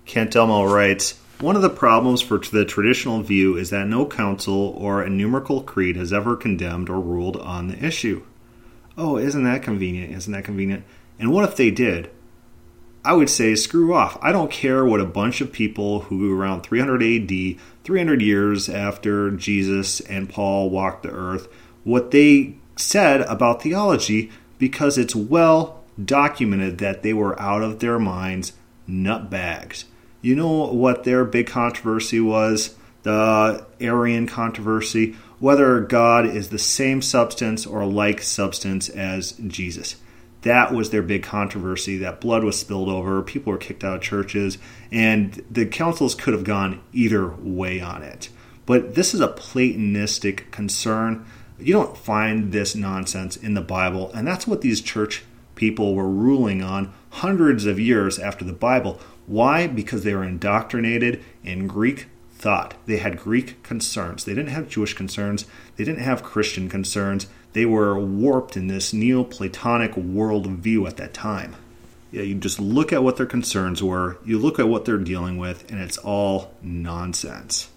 Cantelmo 0.05 0.69
writes, 0.69 1.17
one 1.39 1.55
of 1.55 1.61
the 1.61 1.69
problems 1.69 2.21
for 2.21 2.39
the 2.39 2.65
traditional 2.65 3.21
view 3.21 3.55
is 3.55 3.69
that 3.69 3.87
no 3.87 4.05
council 4.05 4.75
or 4.77 5.05
ecumenical 5.05 5.61
creed 5.61 5.95
has 5.95 6.11
ever 6.11 6.35
condemned 6.35 6.89
or 6.89 6.99
ruled 6.99 7.37
on 7.37 7.69
the 7.69 7.81
issue. 7.81 8.21
Oh, 8.97 9.15
isn't 9.15 9.45
that 9.45 9.63
convenient? 9.63 10.13
Isn't 10.13 10.33
that 10.33 10.43
convenient? 10.43 10.83
And 11.19 11.31
what 11.31 11.47
if 11.47 11.55
they 11.55 11.71
did? 11.71 12.09
I 13.05 13.13
would 13.13 13.29
say 13.29 13.55
screw 13.55 13.93
off. 13.93 14.17
I 14.21 14.31
don't 14.31 14.51
care 14.51 14.85
what 14.85 14.99
a 14.99 15.05
bunch 15.05 15.41
of 15.41 15.51
people 15.51 16.01
who 16.01 16.37
around 16.37 16.61
300 16.61 17.01
AD, 17.01 17.59
300 17.83 18.21
years 18.21 18.67
after 18.69 19.31
Jesus 19.31 20.01
and 20.01 20.29
Paul 20.29 20.69
walked 20.69 21.03
the 21.03 21.11
earth, 21.11 21.47
what 21.83 22.11
they 22.11 22.57
said 22.75 23.21
about 23.21 23.61
theology 23.61 24.29
because 24.57 24.97
it's 24.97 25.15
well 25.15 25.83
documented 26.03 26.77
that 26.79 27.03
they 27.03 27.13
were 27.13 27.39
out 27.39 27.61
of 27.61 27.79
their 27.79 27.99
minds 27.99 28.53
nutbags. 28.87 29.85
You 30.21 30.35
know 30.35 30.67
what 30.73 31.03
their 31.03 31.25
big 31.25 31.47
controversy 31.47 32.19
was? 32.19 32.75
The 33.03 33.65
Arian 33.79 34.27
controversy. 34.27 35.15
whether 35.39 35.79
God 35.81 36.25
is 36.25 36.49
the 36.49 36.57
same 36.57 37.01
substance 37.01 37.65
or 37.67 37.85
like 37.85 38.23
substance 38.23 38.89
as 38.89 39.33
Jesus. 39.33 39.95
That 40.43 40.73
was 40.73 40.89
their 40.89 41.01
big 41.01 41.23
controversy. 41.23 41.97
That 41.97 42.21
blood 42.21 42.43
was 42.43 42.59
spilled 42.59 42.89
over. 42.89 43.21
People 43.21 43.51
were 43.51 43.57
kicked 43.57 43.83
out 43.83 43.95
of 43.95 44.01
churches, 44.01 44.57
and 44.91 45.43
the 45.49 45.65
councils 45.65 46.15
could 46.15 46.33
have 46.33 46.43
gone 46.43 46.81
either 46.93 47.27
way 47.27 47.81
on 47.81 48.03
it. 48.03 48.29
But 48.65 48.95
this 48.95 49.13
is 49.13 49.21
a 49.21 49.27
Platonistic 49.27 50.51
concern. 50.51 51.25
You 51.59 51.73
don't 51.73 51.97
find 51.97 52.51
this 52.51 52.75
nonsense 52.75 53.35
in 53.35 53.55
the 53.55 53.61
Bible, 53.61 54.11
and 54.13 54.27
that's 54.27 54.45
what 54.45 54.61
these 54.61 54.81
church 54.81 55.23
people 55.55 55.95
were 55.95 56.09
ruling 56.09 56.61
on 56.61 56.93
hundreds 57.09 57.65
of 57.65 57.79
years 57.79 58.19
after 58.19 58.45
the 58.45 58.53
Bible. 58.53 58.99
Why? 59.25 59.67
Because 59.67 60.03
they 60.03 60.13
were 60.13 60.23
indoctrinated 60.23 61.23
in 61.43 61.67
Greek 61.67 62.07
thought. 62.31 62.75
They 62.85 62.97
had 62.97 63.17
Greek 63.17 63.63
concerns. 63.63 64.23
They 64.23 64.35
didn't 64.35 64.51
have 64.51 64.69
Jewish 64.69 64.93
concerns. 64.93 65.45
They 65.75 65.83
didn't 65.83 66.03
have 66.03 66.23
Christian 66.23 66.69
concerns. 66.69 67.27
They 67.53 67.65
were 67.65 67.99
warped 67.99 68.55
in 68.57 68.67
this 68.67 68.93
Neoplatonic 68.93 69.93
worldview 69.93 70.87
at 70.87 70.97
that 70.97 71.13
time. 71.13 71.55
Yeah, 72.11 72.21
you 72.21 72.35
just 72.35 72.59
look 72.59 72.93
at 72.93 73.03
what 73.03 73.17
their 73.17 73.25
concerns 73.25 73.83
were, 73.83 74.17
you 74.25 74.39
look 74.39 74.59
at 74.59 74.69
what 74.69 74.85
they're 74.85 74.97
dealing 74.97 75.37
with, 75.37 75.69
and 75.69 75.81
it's 75.81 75.97
all 75.97 76.53
nonsense. 76.61 77.69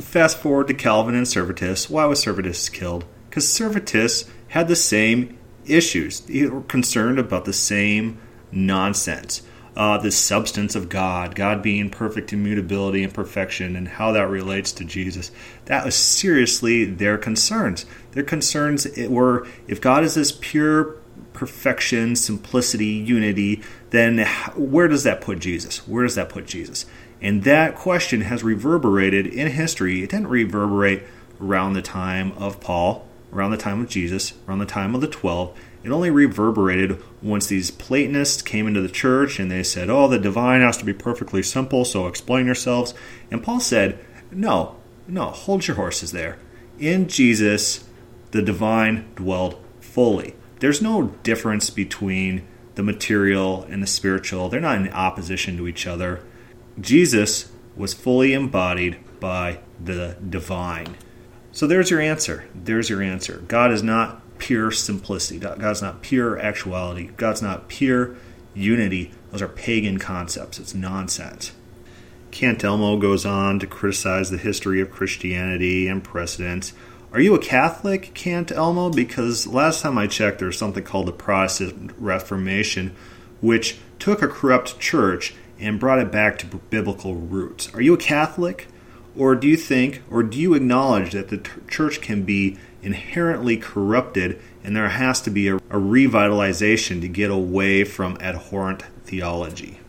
Fast 0.00 0.38
forward 0.38 0.68
to 0.68 0.74
Calvin 0.74 1.14
and 1.14 1.26
Servetus. 1.26 1.88
Why 1.90 2.06
was 2.06 2.24
Servetus 2.24 2.72
killed? 2.72 3.04
Because 3.28 3.46
Servetus 3.46 4.28
had 4.48 4.66
the 4.66 4.76
same 4.76 5.38
issues. 5.66 6.20
They 6.20 6.46
were 6.46 6.62
concerned 6.62 7.18
about 7.18 7.44
the 7.44 7.52
same 7.52 8.18
nonsense. 8.50 9.42
Uh, 9.74 9.96
the 9.96 10.10
substance 10.10 10.74
of 10.74 10.90
God, 10.90 11.34
God 11.34 11.62
being 11.62 11.88
perfect 11.88 12.30
immutability 12.30 13.02
and 13.02 13.14
perfection, 13.14 13.74
and 13.74 13.88
how 13.88 14.12
that 14.12 14.28
relates 14.28 14.70
to 14.72 14.84
Jesus. 14.84 15.30
That 15.64 15.86
was 15.86 15.94
seriously 15.94 16.84
their 16.84 17.16
concerns. 17.16 17.86
Their 18.10 18.22
concerns 18.22 18.86
were 19.08 19.46
if 19.66 19.80
God 19.80 20.04
is 20.04 20.14
this 20.14 20.30
pure 20.30 20.96
perfection, 21.32 22.16
simplicity, 22.16 22.86
unity, 22.86 23.62
then 23.90 24.26
where 24.54 24.88
does 24.88 25.04
that 25.04 25.20
put 25.20 25.38
Jesus? 25.38 25.86
Where 25.88 26.02
does 26.02 26.14
that 26.14 26.28
put 26.28 26.46
Jesus? 26.46 26.86
And 27.20 27.44
that 27.44 27.76
question 27.76 28.22
has 28.22 28.42
reverberated 28.42 29.26
in 29.26 29.48
history. 29.52 30.02
It 30.02 30.10
didn't 30.10 30.28
reverberate 30.28 31.04
around 31.40 31.74
the 31.74 31.82
time 31.82 32.32
of 32.32 32.60
Paul, 32.60 33.06
around 33.32 33.52
the 33.52 33.56
time 33.56 33.80
of 33.80 33.88
Jesus, 33.88 34.34
around 34.46 34.58
the 34.58 34.66
time 34.66 34.94
of 34.94 35.00
the 35.00 35.06
12 35.06 35.56
it 35.84 35.90
only 35.90 36.10
reverberated 36.10 37.02
once 37.20 37.46
these 37.46 37.70
Platonists 37.70 38.42
came 38.42 38.66
into 38.66 38.80
the 38.80 38.88
church 38.88 39.38
and 39.38 39.50
they 39.50 39.62
said, 39.62 39.90
oh, 39.90 40.08
the 40.08 40.18
divine 40.18 40.60
has 40.60 40.76
to 40.78 40.84
be 40.84 40.92
perfectly 40.92 41.42
simple, 41.42 41.84
so 41.84 42.06
explain 42.06 42.46
yourselves. 42.46 42.94
And 43.30 43.42
Paul 43.42 43.60
said, 43.60 44.04
no, 44.30 44.76
no, 45.08 45.26
hold 45.26 45.66
your 45.66 45.76
horses 45.76 46.12
there. 46.12 46.38
In 46.78 47.08
Jesus, 47.08 47.84
the 48.30 48.42
divine 48.42 49.10
dwelled 49.14 49.62
fully. 49.80 50.34
There's 50.60 50.80
no 50.80 51.08
difference 51.22 51.70
between 51.70 52.46
the 52.74 52.82
material 52.82 53.64
and 53.64 53.82
the 53.82 53.86
spiritual, 53.86 54.48
they're 54.48 54.60
not 54.60 54.76
in 54.76 54.88
opposition 54.90 55.56
to 55.58 55.68
each 55.68 55.86
other. 55.86 56.24
Jesus 56.80 57.52
was 57.76 57.92
fully 57.92 58.32
embodied 58.32 58.98
by 59.20 59.58
the 59.82 60.16
divine. 60.28 60.96
So 61.50 61.66
there's 61.66 61.90
your 61.90 62.00
answer. 62.00 62.44
There's 62.54 62.88
your 62.88 63.02
answer. 63.02 63.42
God 63.46 63.72
is 63.72 63.82
not 63.82 64.21
pure 64.42 64.72
simplicity. 64.72 65.38
God's 65.38 65.80
not 65.80 66.02
pure 66.02 66.36
actuality. 66.36 67.10
God's 67.16 67.40
not 67.40 67.68
pure 67.68 68.16
unity. 68.54 69.12
Those 69.30 69.40
are 69.40 69.46
pagan 69.46 69.98
concepts. 69.98 70.58
It's 70.58 70.74
nonsense. 70.74 71.52
Cantelmo 72.32 73.00
goes 73.00 73.24
on 73.24 73.60
to 73.60 73.68
criticize 73.68 74.30
the 74.30 74.38
history 74.38 74.80
of 74.80 74.90
Christianity 74.90 75.86
and 75.86 76.02
precedents. 76.02 76.72
Are 77.12 77.20
you 77.20 77.36
a 77.36 77.38
Catholic, 77.38 78.14
Cantelmo? 78.14 78.92
Because 78.92 79.46
last 79.46 79.80
time 79.80 79.96
I 79.96 80.08
checked, 80.08 80.40
there's 80.40 80.58
something 80.58 80.82
called 80.82 81.06
the 81.06 81.12
Protestant 81.12 81.92
Reformation, 81.96 82.96
which 83.40 83.78
took 84.00 84.22
a 84.22 84.28
corrupt 84.28 84.80
church 84.80 85.36
and 85.60 85.78
brought 85.78 86.00
it 86.00 86.10
back 86.10 86.36
to 86.38 86.46
biblical 86.46 87.14
roots. 87.14 87.72
Are 87.74 87.80
you 87.80 87.94
a 87.94 87.98
Catholic? 87.98 88.66
Or 89.16 89.36
do 89.36 89.46
you 89.46 89.56
think, 89.56 90.02
or 90.10 90.24
do 90.24 90.36
you 90.36 90.54
acknowledge 90.54 91.12
that 91.12 91.28
the 91.28 91.38
t- 91.38 91.50
church 91.68 92.00
can 92.00 92.22
be 92.22 92.58
inherently 92.82 93.56
corrupted 93.56 94.40
and 94.64 94.76
there 94.76 94.88
has 94.88 95.20
to 95.22 95.30
be 95.30 95.48
a, 95.48 95.56
a 95.56 95.78
revitalization 95.78 97.00
to 97.00 97.08
get 97.08 97.30
away 97.30 97.84
from 97.84 98.16
abhorrent 98.20 98.82
theology? 99.04 99.80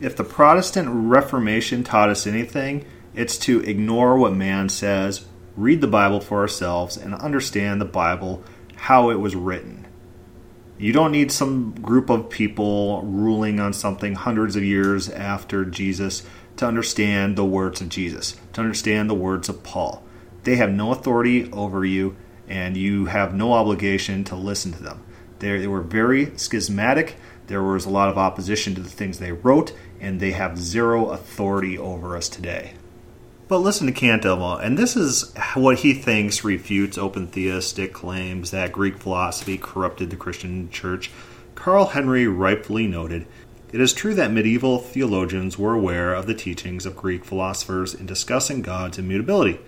If 0.00 0.16
the 0.16 0.24
Protestant 0.24 0.88
Reformation 0.90 1.84
taught 1.84 2.08
us 2.08 2.26
anything, 2.26 2.86
it's 3.14 3.36
to 3.38 3.60
ignore 3.60 4.16
what 4.16 4.34
man 4.34 4.68
says, 4.68 5.26
read 5.56 5.80
the 5.80 5.86
Bible 5.86 6.20
for 6.20 6.38
ourselves, 6.40 6.96
and 6.96 7.14
understand 7.14 7.80
the 7.80 7.86
Bible 7.86 8.42
how 8.76 9.10
it 9.10 9.20
was 9.20 9.36
written. 9.36 9.86
You 10.78 10.94
don't 10.94 11.12
need 11.12 11.30
some 11.30 11.72
group 11.72 12.08
of 12.08 12.30
people 12.30 13.02
ruling 13.02 13.60
on 13.60 13.74
something 13.74 14.14
hundreds 14.14 14.56
of 14.56 14.64
years 14.64 15.10
after 15.10 15.66
Jesus 15.66 16.22
to 16.56 16.66
understand 16.66 17.36
the 17.36 17.44
words 17.44 17.82
of 17.82 17.90
Jesus, 17.90 18.40
to 18.54 18.62
understand 18.62 19.10
the 19.10 19.14
words 19.14 19.50
of 19.50 19.62
Paul. 19.62 20.02
They 20.44 20.56
have 20.56 20.72
no 20.72 20.92
authority 20.92 21.52
over 21.52 21.84
you, 21.84 22.16
and 22.50 22.76
you 22.76 23.06
have 23.06 23.32
no 23.32 23.52
obligation 23.52 24.24
to 24.24 24.36
listen 24.36 24.72
to 24.72 24.82
them. 24.82 25.02
They, 25.38 25.58
they 25.58 25.66
were 25.66 25.80
very 25.80 26.36
schismatic. 26.36 27.16
There 27.46 27.62
was 27.62 27.86
a 27.86 27.90
lot 27.90 28.10
of 28.10 28.18
opposition 28.18 28.74
to 28.74 28.80
the 28.80 28.90
things 28.90 29.18
they 29.18 29.32
wrote, 29.32 29.72
and 30.00 30.20
they 30.20 30.32
have 30.32 30.58
zero 30.58 31.10
authority 31.10 31.78
over 31.78 32.16
us 32.16 32.28
today. 32.28 32.74
But 33.48 33.58
listen 33.58 33.86
to 33.86 33.92
Cantelmo, 33.92 34.62
and 34.62 34.76
this 34.76 34.96
is 34.96 35.32
what 35.54 35.80
he 35.80 35.94
thinks 35.94 36.44
refutes 36.44 36.98
open 36.98 37.26
theistic 37.28 37.92
claims 37.92 38.50
that 38.50 38.72
Greek 38.72 38.98
philosophy 38.98 39.56
corrupted 39.56 40.10
the 40.10 40.16
Christian 40.16 40.70
church. 40.70 41.10
Carl 41.54 41.86
Henry 41.86 42.26
rightfully 42.26 42.86
noted 42.86 43.26
it 43.72 43.80
is 43.80 43.92
true 43.92 44.14
that 44.14 44.32
medieval 44.32 44.78
theologians 44.80 45.56
were 45.56 45.74
aware 45.74 46.12
of 46.12 46.26
the 46.26 46.34
teachings 46.34 46.86
of 46.86 46.96
Greek 46.96 47.24
philosophers 47.24 47.94
in 47.94 48.06
discussing 48.06 48.62
God's 48.62 48.98
immutability. 48.98 49.60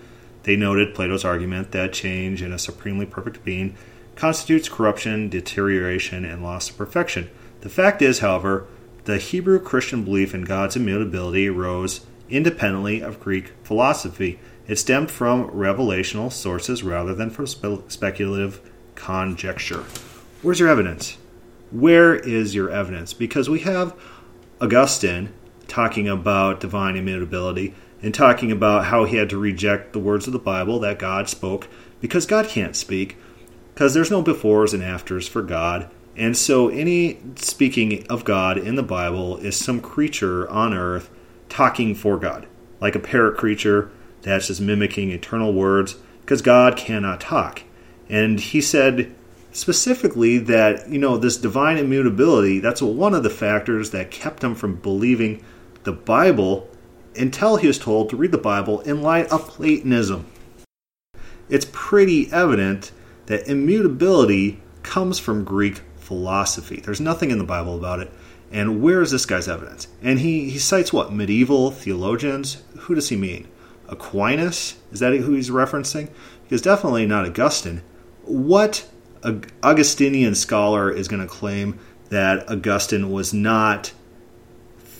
They 0.42 0.56
noted 0.56 0.94
Plato's 0.94 1.24
argument 1.24 1.72
that 1.72 1.92
change 1.92 2.42
in 2.42 2.52
a 2.52 2.58
supremely 2.58 3.06
perfect 3.06 3.44
being 3.44 3.76
constitutes 4.16 4.68
corruption, 4.68 5.28
deterioration, 5.28 6.24
and 6.24 6.42
loss 6.42 6.70
of 6.70 6.76
perfection. 6.76 7.30
The 7.60 7.68
fact 7.68 8.02
is, 8.02 8.18
however, 8.18 8.66
the 9.04 9.18
Hebrew 9.18 9.58
Christian 9.58 10.04
belief 10.04 10.34
in 10.34 10.42
God's 10.42 10.76
immutability 10.76 11.48
arose 11.48 12.06
independently 12.28 13.00
of 13.00 13.20
Greek 13.20 13.52
philosophy. 13.62 14.38
It 14.66 14.76
stemmed 14.76 15.10
from 15.10 15.48
revelational 15.50 16.30
sources 16.32 16.82
rather 16.82 17.14
than 17.14 17.30
from 17.30 17.46
spe- 17.46 17.88
speculative 17.88 18.60
conjecture. 18.94 19.84
Where's 20.42 20.60
your 20.60 20.68
evidence? 20.68 21.16
where 21.72 22.14
is 22.14 22.54
your 22.54 22.70
evidence? 22.70 23.12
Because 23.12 23.48
we 23.48 23.60
have 23.60 23.94
Augustine 24.60 25.32
talking 25.66 26.06
about 26.06 26.60
divine 26.60 26.96
immutability 26.96 27.74
and 28.02 28.14
talking 28.14 28.50
about 28.50 28.86
how 28.86 29.04
he 29.04 29.16
had 29.16 29.30
to 29.30 29.38
reject 29.38 29.92
the 29.92 29.98
words 29.98 30.26
of 30.26 30.32
the 30.32 30.38
Bible 30.38 30.78
that 30.80 30.98
God 30.98 31.28
spoke 31.28 31.68
because 32.00 32.26
God 32.26 32.48
can't 32.48 32.74
speak, 32.74 33.16
because 33.72 33.94
there's 33.94 34.10
no 34.10 34.22
befores 34.22 34.74
and 34.74 34.82
afters 34.82 35.28
for 35.28 35.42
God. 35.42 35.88
And 36.16 36.36
so 36.36 36.68
any 36.68 37.20
speaking 37.36 38.06
of 38.08 38.24
God 38.24 38.58
in 38.58 38.74
the 38.74 38.82
Bible 38.82 39.38
is 39.38 39.56
some 39.56 39.80
creature 39.80 40.50
on 40.50 40.74
earth 40.74 41.10
talking 41.48 41.94
for 41.94 42.18
God, 42.18 42.46
like 42.80 42.94
a 42.94 43.00
parrot 43.00 43.38
creature 43.38 43.90
that's 44.22 44.48
just 44.48 44.60
mimicking 44.60 45.10
eternal 45.10 45.52
words, 45.52 45.96
because 46.20 46.42
God 46.42 46.76
cannot 46.76 47.20
talk. 47.20 47.62
And 48.08 48.40
he 48.40 48.60
said 48.60 49.14
specifically 49.52 50.38
that 50.38 50.88
you 50.88 50.98
know 50.98 51.18
this 51.18 51.36
divine 51.36 51.76
immutability 51.76 52.58
that's 52.58 52.80
one 52.80 53.14
of 53.14 53.22
the 53.22 53.30
factors 53.30 53.90
that 53.90 54.10
kept 54.10 54.42
him 54.42 54.54
from 54.54 54.74
believing 54.76 55.44
the 55.84 55.92
bible 55.92 56.66
until 57.16 57.56
he 57.56 57.66
was 57.66 57.78
told 57.78 58.10
to 58.10 58.16
read 58.16 58.32
the 58.32 58.38
bible 58.38 58.80
in 58.80 59.02
light 59.02 59.30
of 59.30 59.48
platonism. 59.48 60.26
It's 61.48 61.66
pretty 61.70 62.32
evident 62.32 62.92
that 63.26 63.46
immutability 63.48 64.60
comes 64.82 65.18
from 65.18 65.44
greek 65.44 65.82
philosophy. 65.96 66.80
There's 66.80 67.00
nothing 67.00 67.30
in 67.30 67.38
the 67.38 67.44
bible 67.44 67.76
about 67.76 68.00
it. 68.00 68.10
And 68.50 68.82
where 68.82 69.00
is 69.00 69.10
this 69.10 69.24
guy's 69.24 69.48
evidence? 69.48 69.88
And 70.02 70.20
he, 70.20 70.50
he 70.50 70.58
cites 70.58 70.92
what? 70.92 71.12
Medieval 71.12 71.70
theologians? 71.70 72.62
Who 72.80 72.94
does 72.94 73.08
he 73.08 73.16
mean? 73.16 73.48
Aquinas? 73.88 74.76
Is 74.90 75.00
that 75.00 75.14
who 75.14 75.32
he's 75.34 75.50
referencing? 75.50 76.10
Because 76.42 76.60
definitely 76.60 77.06
not 77.06 77.26
augustine. 77.26 77.82
What 78.24 78.86
Augustinian 79.62 80.34
scholar 80.34 80.90
is 80.90 81.08
going 81.08 81.22
to 81.22 81.28
claim 81.28 81.78
that 82.10 82.50
Augustine 82.50 83.10
was 83.10 83.32
not 83.32 83.92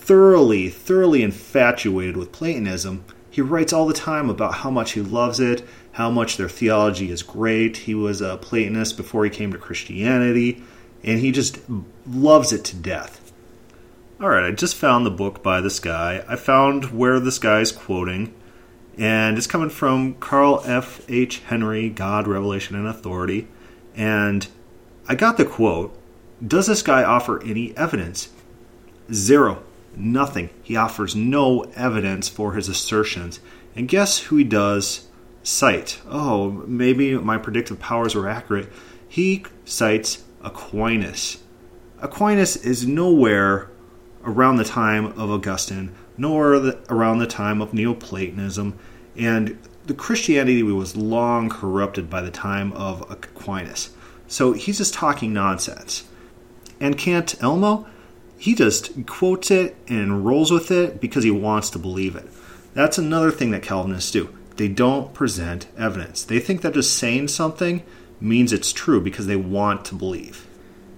thoroughly, 0.03 0.67
thoroughly 0.67 1.23
infatuated 1.23 2.17
with 2.17 2.33
Platonism. 2.33 3.05
He 3.29 3.41
writes 3.41 3.71
all 3.71 3.87
the 3.87 3.93
time 3.93 4.29
about 4.29 4.55
how 4.55 4.69
much 4.69 4.91
he 4.91 5.01
loves 5.01 5.39
it, 5.39 5.65
how 5.93 6.09
much 6.09 6.35
their 6.35 6.49
theology 6.49 7.09
is 7.09 7.23
great. 7.23 7.77
He 7.77 7.95
was 7.95 8.19
a 8.19 8.37
Platonist 8.37 8.97
before 8.97 9.23
he 9.23 9.29
came 9.29 9.53
to 9.53 9.57
Christianity, 9.57 10.61
and 11.03 11.19
he 11.19 11.31
just 11.31 11.57
loves 12.05 12.51
it 12.51 12.65
to 12.65 12.75
death. 12.75 13.31
All 14.19 14.27
right, 14.27 14.43
I 14.43 14.51
just 14.51 14.75
found 14.75 15.05
the 15.05 15.11
book 15.11 15.41
by 15.41 15.61
this 15.61 15.79
guy. 15.79 16.23
I 16.27 16.35
found 16.35 16.91
where 16.91 17.19
this 17.19 17.39
guy 17.39 17.61
is 17.61 17.71
quoting, 17.71 18.33
And 18.97 19.37
it's 19.37 19.47
coming 19.47 19.69
from 19.69 20.15
Carl 20.15 20.61
F. 20.65 21.01
H. 21.09 21.39
Henry, 21.39 21.89
God, 21.89 22.27
Revelation, 22.27 22.75
and 22.75 22.87
Authority. 22.87 23.47
And 23.95 24.47
I 25.07 25.15
got 25.15 25.37
the 25.37 25.45
quote 25.45 25.97
Does 26.45 26.67
this 26.67 26.81
guy 26.81 27.03
offer 27.03 27.41
any 27.43 27.75
evidence? 27.77 28.29
Zero. 29.11 29.63
Nothing. 29.95 30.49
He 30.61 30.75
offers 30.75 31.15
no 31.15 31.61
evidence 31.75 32.29
for 32.29 32.53
his 32.53 32.69
assertions. 32.69 33.39
And 33.75 33.87
guess 33.87 34.19
who 34.19 34.37
he 34.37 34.43
does 34.43 35.07
cite? 35.43 35.99
Oh, 36.09 36.63
maybe 36.67 37.17
my 37.17 37.37
predictive 37.37 37.79
powers 37.79 38.15
were 38.15 38.27
accurate. 38.27 38.69
He 39.07 39.45
cites 39.65 40.23
Aquinas. 40.41 41.37
Aquinas 42.01 42.55
is 42.57 42.85
nowhere 42.85 43.69
around 44.25 44.57
the 44.57 44.63
time 44.63 45.05
of 45.05 45.31
Augustine, 45.31 45.93
nor 46.17 46.59
the, 46.59 46.79
around 46.89 47.19
the 47.19 47.27
time 47.27 47.61
of 47.61 47.73
Neoplatonism, 47.73 48.77
and 49.15 49.57
the 49.85 49.93
Christianity 49.93 50.63
was 50.63 50.95
long 50.95 51.49
corrupted 51.49 52.09
by 52.09 52.21
the 52.21 52.31
time 52.31 52.71
of 52.73 53.09
Aquinas. 53.11 53.91
So 54.27 54.53
he's 54.53 54.77
just 54.77 54.93
talking 54.93 55.33
nonsense. 55.33 56.05
And 56.79 56.97
Cantelmo, 56.97 57.85
he 58.43 58.53
just 58.53 59.05
quotes 59.05 59.49
it 59.51 59.73
and 59.87 60.25
rolls 60.25 60.51
with 60.51 60.69
it 60.69 60.99
because 60.99 61.23
he 61.23 61.31
wants 61.31 61.69
to 61.69 61.79
believe 61.79 62.13
it. 62.13 62.27
That's 62.73 62.97
another 62.97 63.31
thing 63.31 63.51
that 63.51 63.63
Calvinists 63.63 64.11
do. 64.11 64.37
They 64.57 64.67
don't 64.67 65.13
present 65.13 65.67
evidence. 65.77 66.25
They 66.25 66.41
think 66.41 66.61
that 66.61 66.73
just 66.73 66.97
saying 66.97 67.29
something 67.29 67.83
means 68.19 68.51
it's 68.51 68.73
true 68.73 68.99
because 68.99 69.27
they 69.27 69.37
want 69.37 69.85
to 69.85 69.95
believe. 69.95 70.45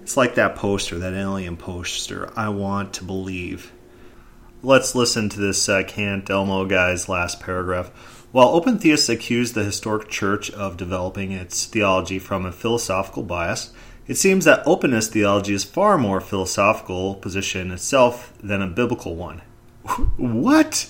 It's 0.01 0.17
like 0.17 0.33
that 0.33 0.55
poster, 0.55 0.97
that 0.97 1.13
alien 1.13 1.55
poster. 1.55 2.33
I 2.35 2.49
want 2.49 2.95
to 2.95 3.03
believe. 3.03 3.71
Let's 4.63 4.95
listen 4.95 5.29
to 5.29 5.39
this 5.39 5.69
uh, 5.69 5.83
Cantelmo 5.83 6.67
guy's 6.67 7.07
last 7.07 7.39
paragraph. 7.39 7.89
While 8.31 8.47
open 8.47 8.79
theists 8.79 9.07
accuse 9.07 9.53
the 9.53 9.63
historic 9.63 10.09
church 10.09 10.49
of 10.49 10.77
developing 10.77 11.31
its 11.31 11.65
theology 11.65 12.17
from 12.17 12.43
a 12.43 12.51
philosophical 12.51 13.21
bias, 13.21 13.71
it 14.07 14.15
seems 14.15 14.45
that 14.45 14.65
openness 14.65 15.07
theology 15.07 15.53
is 15.53 15.63
far 15.63 15.97
more 15.97 16.21
philosophical 16.21 17.15
position 17.15 17.71
itself 17.71 18.33
than 18.41 18.61
a 18.61 18.67
biblical 18.67 19.15
one. 19.15 19.41
what? 20.17 20.89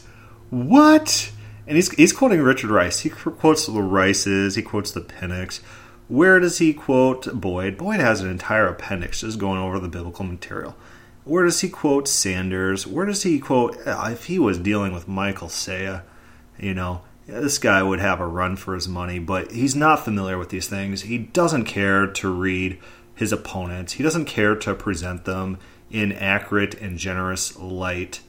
What? 0.50 1.32
And 1.68 1.76
he's, 1.78 1.92
he's 1.92 2.14
quoting 2.14 2.42
Richard 2.42 2.70
Rice. 2.70 3.00
He 3.00 3.10
quotes 3.10 3.66
the 3.66 3.82
Rices, 3.82 4.56
he 4.56 4.62
quotes 4.62 4.92
the 4.92 5.02
Pinnocks. 5.02 5.62
Where 6.08 6.40
does 6.40 6.60
he 6.60 6.74
quote 6.74 7.40
Boyd? 7.40 7.78
Boyd 7.78 8.00
has 8.00 8.22
an 8.22 8.30
entire 8.30 8.68
appendix 8.68 9.22
just 9.22 9.40
going 9.40 9.60
over 9.60 9.80
the 9.80 9.88
biblical 9.88 10.26
material. 10.26 10.76
Where 11.24 11.44
does 11.44 11.62
he 11.62 11.70
quote 11.70 12.08
Sanders? 12.08 12.86
Where 12.86 13.08
does 13.08 13.24
he 13.24 13.40
quote, 13.40 13.76
uh, 13.88 14.10
if 14.12 14.26
he 14.26 14.38
was 14.38 14.60
dealing 14.60 14.94
with 14.94 15.08
Michael 15.08 15.50
Saia, 15.50 16.02
you 16.60 16.76
know, 16.76 17.02
this 17.26 17.58
guy 17.58 17.82
would 17.82 18.00
have 18.00 18.20
a 18.20 18.28
run 18.28 18.56
for 18.56 18.76
his 18.76 18.88
money, 18.88 19.18
but 19.18 19.52
he's 19.52 19.76
not 19.76 20.06
familiar 20.06 20.38
with 20.38 20.50
these 20.50 20.68
things. 20.68 21.02
He 21.02 21.18
doesn't 21.18 21.66
care 21.66 22.06
to 22.06 22.30
read 22.30 22.80
his 23.16 23.32
opponents, 23.32 23.94
he 23.94 24.04
doesn't 24.04 24.26
care 24.26 24.56
to 24.56 24.76
present 24.76 25.26
them 25.26 25.58
in 25.90 26.12
accurate 26.12 26.76
and 26.76 26.98
generous 26.98 27.58
light. 27.58 28.22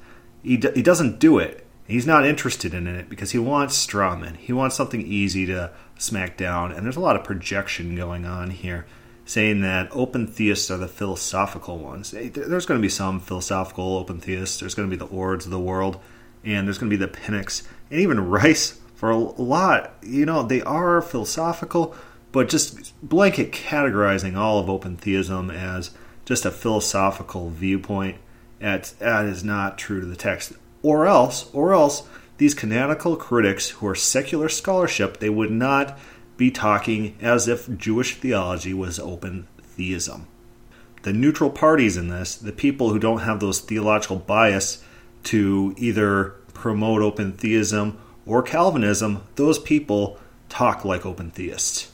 He, 0.43 0.57
d- 0.57 0.71
he 0.75 0.83
doesn't 0.83 1.19
do 1.19 1.39
it. 1.39 1.67
He's 1.89 2.07
not 2.07 2.27
interested 2.27 2.75
in 2.75 2.87
it 2.87 3.09
because 3.09 3.33
he 3.33 3.39
wants 3.39 3.87
strawman. 3.87 4.37
He 4.37 4.53
wants 4.53 4.77
something 4.77 5.03
easy 5.03 5.47
to 5.47 5.73
smack 5.99 6.37
down. 6.37 6.73
and 6.73 6.85
there's 6.85 6.97
a 6.97 7.01
lot 7.01 7.17
of 7.17 7.25
projection 7.25 7.97
going 7.97 8.25
on 8.25 8.51
here, 8.51 8.87
saying 9.25 9.61
that 9.63 9.89
open 9.93 10.27
theists 10.27 10.71
are 10.71 10.77
the 10.77 10.89
philosophical 10.89 11.79
ones. 11.79 12.11
There's 12.11 12.67
going 12.67 12.79
to 12.79 12.85
be 12.85 12.89
some 12.89 13.21
philosophical 13.21 13.97
open 13.97 14.21
theists. 14.21 14.61
There's 14.61 14.75
going 14.75 14.89
to 14.91 14.97
be 14.97 14.99
the 14.99 15.13
Oords 15.13 15.45
of 15.45 15.51
the 15.51 15.61
world, 15.61 15.99
and 16.45 16.67
there's 16.67 16.79
going 16.79 16.91
to 16.91 16.97
be 16.97 17.05
the 17.05 17.11
Pinnocks, 17.11 17.67
and 17.91 18.01
even 18.01 18.21
Rice 18.29 18.81
for 18.95 19.11
a 19.11 19.17
lot. 19.17 19.95
You 20.03 20.27
know, 20.27 20.43
they 20.43 20.63
are 20.63 21.01
philosophical, 21.01 21.95
but 22.33 22.49
just 22.49 22.86
blanket 23.09 23.53
categorizing 23.53 24.37
all 24.37 24.59
of 24.59 24.69
open 24.69 24.97
theism 24.97 25.51
as 25.51 25.91
just 26.25 26.45
a 26.45 26.51
philosophical 26.51 27.51
viewpoint, 27.51 28.17
that, 28.59 28.95
that 28.99 29.25
is 29.27 29.45
not 29.45 29.79
true 29.79 30.01
to 30.01 30.07
the 30.07 30.17
text. 30.17 30.53
Or 30.83 31.07
else, 31.07 31.49
or 31.53 31.73
else, 31.73 32.09
these 32.39 32.55
canonical 32.55 33.17
critics 33.17 33.71
who 33.71 33.87
are 33.87 33.95
secular 33.95 34.49
scholarship, 34.49 35.19
they 35.19 35.31
would 35.31 35.51
not 35.51 35.99
be 36.37 36.51
talking 36.51 37.17
as 37.21 37.49
if 37.49 37.75
Jewish 37.79 38.17
theology 38.17 38.75
was 38.75 38.99
open 38.99 39.47
theism. 39.63 40.27
The 41.03 41.13
neutral 41.13 41.51
parties 41.51 41.97
in 41.97 42.09
this, 42.09 42.35
the 42.35 42.53
people 42.53 42.91
who 42.91 42.99
don't 42.99 43.21
have 43.21 43.41
those 43.41 43.61
theological 43.61 44.17
bias 44.17 44.83
to 45.25 45.75
either 45.79 46.35
promote 46.53 47.03
open 47.03 47.33
theism 47.33 47.99
or 48.27 48.43
Calvinism, 48.43 49.23
those 49.37 49.59
people 49.59 50.19
talk 50.49 50.85
like 50.85 51.07
open 51.07 51.31
theists. 51.31 51.91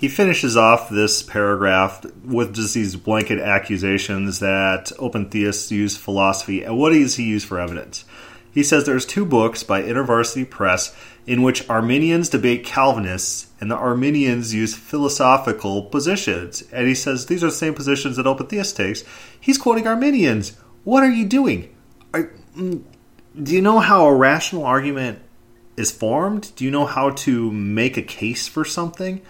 He 0.00 0.08
finishes 0.08 0.56
off 0.56 0.88
this 0.88 1.22
paragraph 1.22 2.06
with 2.24 2.54
just 2.54 2.72
these 2.72 2.96
blanket 2.96 3.38
accusations 3.38 4.40
that 4.40 4.90
open 4.98 5.28
theists 5.28 5.70
use 5.70 5.94
philosophy. 5.94 6.64
And 6.64 6.78
what 6.78 6.94
does 6.94 7.16
he 7.16 7.24
use 7.24 7.44
for 7.44 7.60
evidence? 7.60 8.06
He 8.50 8.62
says 8.62 8.86
there's 8.86 9.04
two 9.04 9.26
books 9.26 9.62
by 9.62 9.82
InterVarsity 9.82 10.48
Press 10.48 10.96
in 11.26 11.42
which 11.42 11.68
Arminians 11.68 12.30
debate 12.30 12.64
Calvinists 12.64 13.48
and 13.60 13.70
the 13.70 13.76
Arminians 13.76 14.54
use 14.54 14.74
philosophical 14.74 15.82
positions. 15.82 16.62
And 16.72 16.88
he 16.88 16.94
says 16.94 17.26
these 17.26 17.44
are 17.44 17.48
the 17.48 17.52
same 17.52 17.74
positions 17.74 18.16
that 18.16 18.26
Open 18.26 18.46
Theist 18.46 18.78
takes. 18.78 19.04
He's 19.38 19.58
quoting 19.58 19.86
Arminians. 19.86 20.56
What 20.82 21.04
are 21.04 21.10
you 21.10 21.26
doing? 21.26 21.76
Are, 22.14 22.32
mm, 22.56 22.82
do 23.42 23.54
you 23.54 23.60
know 23.60 23.80
how 23.80 24.06
a 24.06 24.14
rational 24.14 24.64
argument 24.64 25.18
is 25.76 25.92
formed? 25.92 26.52
Do 26.56 26.64
you 26.64 26.70
know 26.70 26.86
how 26.86 27.10
to 27.10 27.52
make 27.52 27.98
a 27.98 28.02
case 28.02 28.48
for 28.48 28.64
something? 28.64 29.20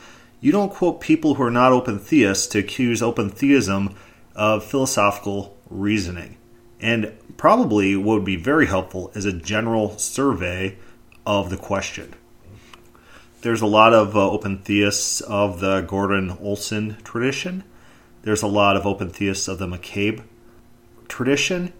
You 0.40 0.52
don't 0.52 0.72
quote 0.72 1.00
people 1.00 1.34
who 1.34 1.42
are 1.42 1.50
not 1.50 1.72
open 1.72 1.98
theists 1.98 2.46
to 2.48 2.58
accuse 2.60 3.02
open 3.02 3.28
theism 3.28 3.94
of 4.34 4.64
philosophical 4.64 5.56
reasoning. 5.68 6.38
And 6.80 7.12
probably 7.36 7.94
what 7.94 8.14
would 8.14 8.24
be 8.24 8.36
very 8.36 8.66
helpful 8.66 9.10
is 9.14 9.26
a 9.26 9.32
general 9.32 9.98
survey 9.98 10.78
of 11.26 11.50
the 11.50 11.58
question. 11.58 12.14
There's 13.42 13.60
a 13.60 13.66
lot 13.66 13.92
of 13.92 14.16
uh, 14.16 14.30
open 14.30 14.58
theists 14.58 15.20
of 15.20 15.60
the 15.60 15.82
Gordon 15.82 16.36
Olson 16.40 16.96
tradition. 17.04 17.64
There's 18.22 18.42
a 18.42 18.46
lot 18.46 18.76
of 18.76 18.86
open 18.86 19.10
theists 19.10 19.48
of 19.48 19.58
the 19.58 19.66
McCabe 19.66 20.22
tradition. 21.08 21.72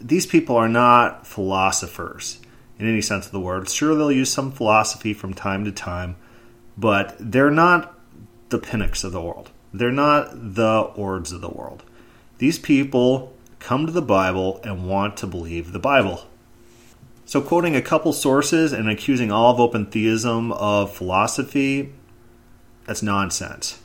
These 0.00 0.26
people 0.26 0.56
are 0.56 0.68
not 0.68 1.26
philosophers 1.26 2.40
in 2.78 2.86
any 2.86 3.00
sense 3.00 3.26
of 3.26 3.32
the 3.32 3.40
word. 3.40 3.68
Sure, 3.68 3.94
they'll 3.94 4.12
use 4.12 4.30
some 4.30 4.52
philosophy 4.52 5.14
from 5.14 5.32
time 5.32 5.64
to 5.64 5.72
time, 5.72 6.16
but 6.76 7.16
they're 7.18 7.50
not 7.50 7.95
the 8.48 8.58
Pinnocks 8.58 9.04
of 9.04 9.12
the 9.12 9.20
world. 9.20 9.50
They're 9.72 9.92
not 9.92 10.30
the 10.54 10.90
Oords 10.96 11.32
of 11.32 11.40
the 11.40 11.48
world. 11.48 11.82
These 12.38 12.58
people 12.58 13.34
come 13.58 13.86
to 13.86 13.92
the 13.92 14.02
Bible 14.02 14.60
and 14.62 14.88
want 14.88 15.16
to 15.18 15.26
believe 15.26 15.72
the 15.72 15.78
Bible. 15.78 16.26
So, 17.24 17.40
quoting 17.40 17.74
a 17.74 17.82
couple 17.82 18.12
sources 18.12 18.72
and 18.72 18.88
accusing 18.88 19.32
all 19.32 19.52
of 19.52 19.58
open 19.58 19.86
theism 19.86 20.52
of 20.52 20.94
philosophy, 20.94 21.92
that's 22.86 23.02
nonsense. 23.02 23.80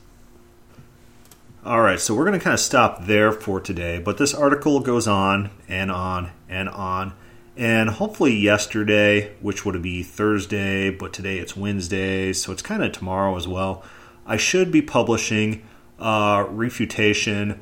All 1.65 1.82
right, 1.82 2.00
so 2.00 2.13
we're 2.13 2.26
going 2.26 2.38
to 2.38 2.43
kind 2.43 2.54
of 2.54 2.60
stop 2.60 3.06
there 3.06 3.32
for 3.32 3.60
today, 3.60 4.00
but 4.00 4.17
this 4.17 4.34
article 4.34 4.80
goes 4.80 5.08
on 5.08 5.50
and 5.67 5.91
on 5.91 6.32
and 6.50 6.69
on. 6.69 7.13
And 7.58 7.89
hopefully, 7.89 8.36
yesterday, 8.36 9.34
which 9.41 9.65
would 9.65 9.80
be 9.82 10.04
Thursday, 10.04 10.89
but 10.89 11.13
today 11.13 11.38
it's 11.38 11.56
Wednesday, 11.56 12.34
so 12.34 12.52
it's 12.52 12.62
kind 12.62 12.84
of 12.84 12.91
tomorrow 12.91 13.36
as 13.36 13.47
well, 13.47 13.84
I 14.25 14.38
should 14.38 14.71
be 14.71 14.81
publishing 14.81 15.63
a 15.99 16.45
refutation 16.49 17.62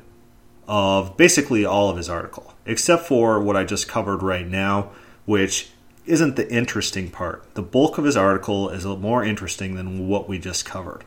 of 0.68 1.16
basically 1.16 1.64
all 1.64 1.90
of 1.90 1.96
his 1.96 2.08
article, 2.08 2.54
except 2.64 3.04
for 3.04 3.40
what 3.40 3.56
I 3.56 3.64
just 3.64 3.88
covered 3.88 4.22
right 4.22 4.46
now, 4.46 4.90
which 5.24 5.70
isn't 6.06 6.36
the 6.36 6.50
interesting 6.50 7.10
part. 7.10 7.54
The 7.54 7.62
bulk 7.62 7.98
of 7.98 8.04
his 8.04 8.16
article 8.16 8.70
is 8.70 8.84
more 8.84 9.24
interesting 9.24 9.74
than 9.74 10.08
what 10.08 10.28
we 10.28 10.38
just 10.38 10.64
covered. 10.64 11.04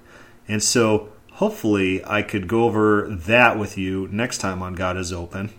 And 0.48 0.62
so 0.62 1.10
hopefully 1.34 2.04
I 2.06 2.22
could 2.22 2.48
go 2.48 2.66
over 2.66 3.08
that 3.08 3.58
with 3.58 3.78
you 3.78 4.08
next 4.12 4.38
time 4.40 4.62
on 4.62 4.76
God 4.76 4.98
is 4.98 5.12
Open. 5.12 5.52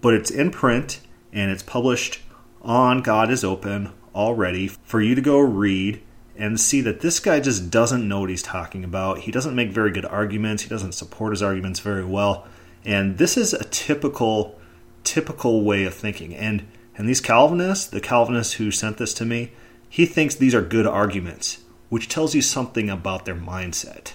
But 0.00 0.14
it's 0.14 0.30
in 0.30 0.50
print 0.50 1.00
and 1.32 1.50
it's 1.50 1.62
published 1.62 2.20
on 2.62 3.02
God 3.02 3.30
is 3.30 3.42
Open 3.42 3.92
already 4.14 4.68
for 4.68 5.00
you 5.00 5.14
to 5.14 5.20
go 5.20 5.38
read 5.38 6.02
and 6.38 6.60
see 6.60 6.80
that 6.82 7.00
this 7.00 7.20
guy 7.20 7.40
just 7.40 7.70
doesn't 7.70 8.06
know 8.06 8.20
what 8.20 8.30
he's 8.30 8.42
talking 8.42 8.84
about. 8.84 9.20
He 9.20 9.30
doesn't 9.32 9.54
make 9.54 9.70
very 9.70 9.90
good 9.90 10.04
arguments, 10.04 10.62
he 10.62 10.68
doesn't 10.68 10.92
support 10.92 11.32
his 11.32 11.42
arguments 11.42 11.80
very 11.80 12.04
well. 12.04 12.46
And 12.84 13.18
this 13.18 13.36
is 13.36 13.52
a 13.52 13.64
typical 13.64 14.58
typical 15.04 15.62
way 15.62 15.84
of 15.84 15.94
thinking. 15.94 16.34
And 16.34 16.66
and 16.96 17.08
these 17.08 17.20
Calvinists, 17.20 17.86
the 17.86 18.00
Calvinist 18.00 18.54
who 18.54 18.70
sent 18.70 18.96
this 18.96 19.12
to 19.14 19.24
me, 19.24 19.52
he 19.88 20.06
thinks 20.06 20.34
these 20.34 20.54
are 20.54 20.62
good 20.62 20.86
arguments, 20.86 21.58
which 21.88 22.08
tells 22.08 22.34
you 22.34 22.42
something 22.42 22.88
about 22.90 23.24
their 23.24 23.34
mindset. 23.34 24.12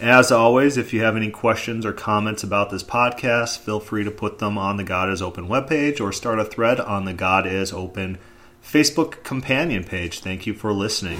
As 0.00 0.32
always, 0.32 0.78
if 0.78 0.94
you 0.94 1.02
have 1.02 1.16
any 1.16 1.30
questions 1.30 1.84
or 1.84 1.92
comments 1.92 2.42
about 2.42 2.70
this 2.70 2.82
podcast, 2.82 3.58
feel 3.58 3.80
free 3.80 4.02
to 4.04 4.10
put 4.10 4.38
them 4.38 4.56
on 4.56 4.78
the 4.78 4.84
God 4.84 5.10
is 5.10 5.20
Open 5.20 5.46
webpage 5.46 6.00
or 6.00 6.10
start 6.10 6.38
a 6.38 6.44
thread 6.44 6.80
on 6.80 7.04
the 7.04 7.12
God 7.12 7.46
is 7.46 7.70
Open 7.72 8.16
Facebook 8.62 9.22
companion 9.24 9.84
page. 9.84 10.20
Thank 10.20 10.46
you 10.46 10.54
for 10.54 10.72
listening. 10.72 11.18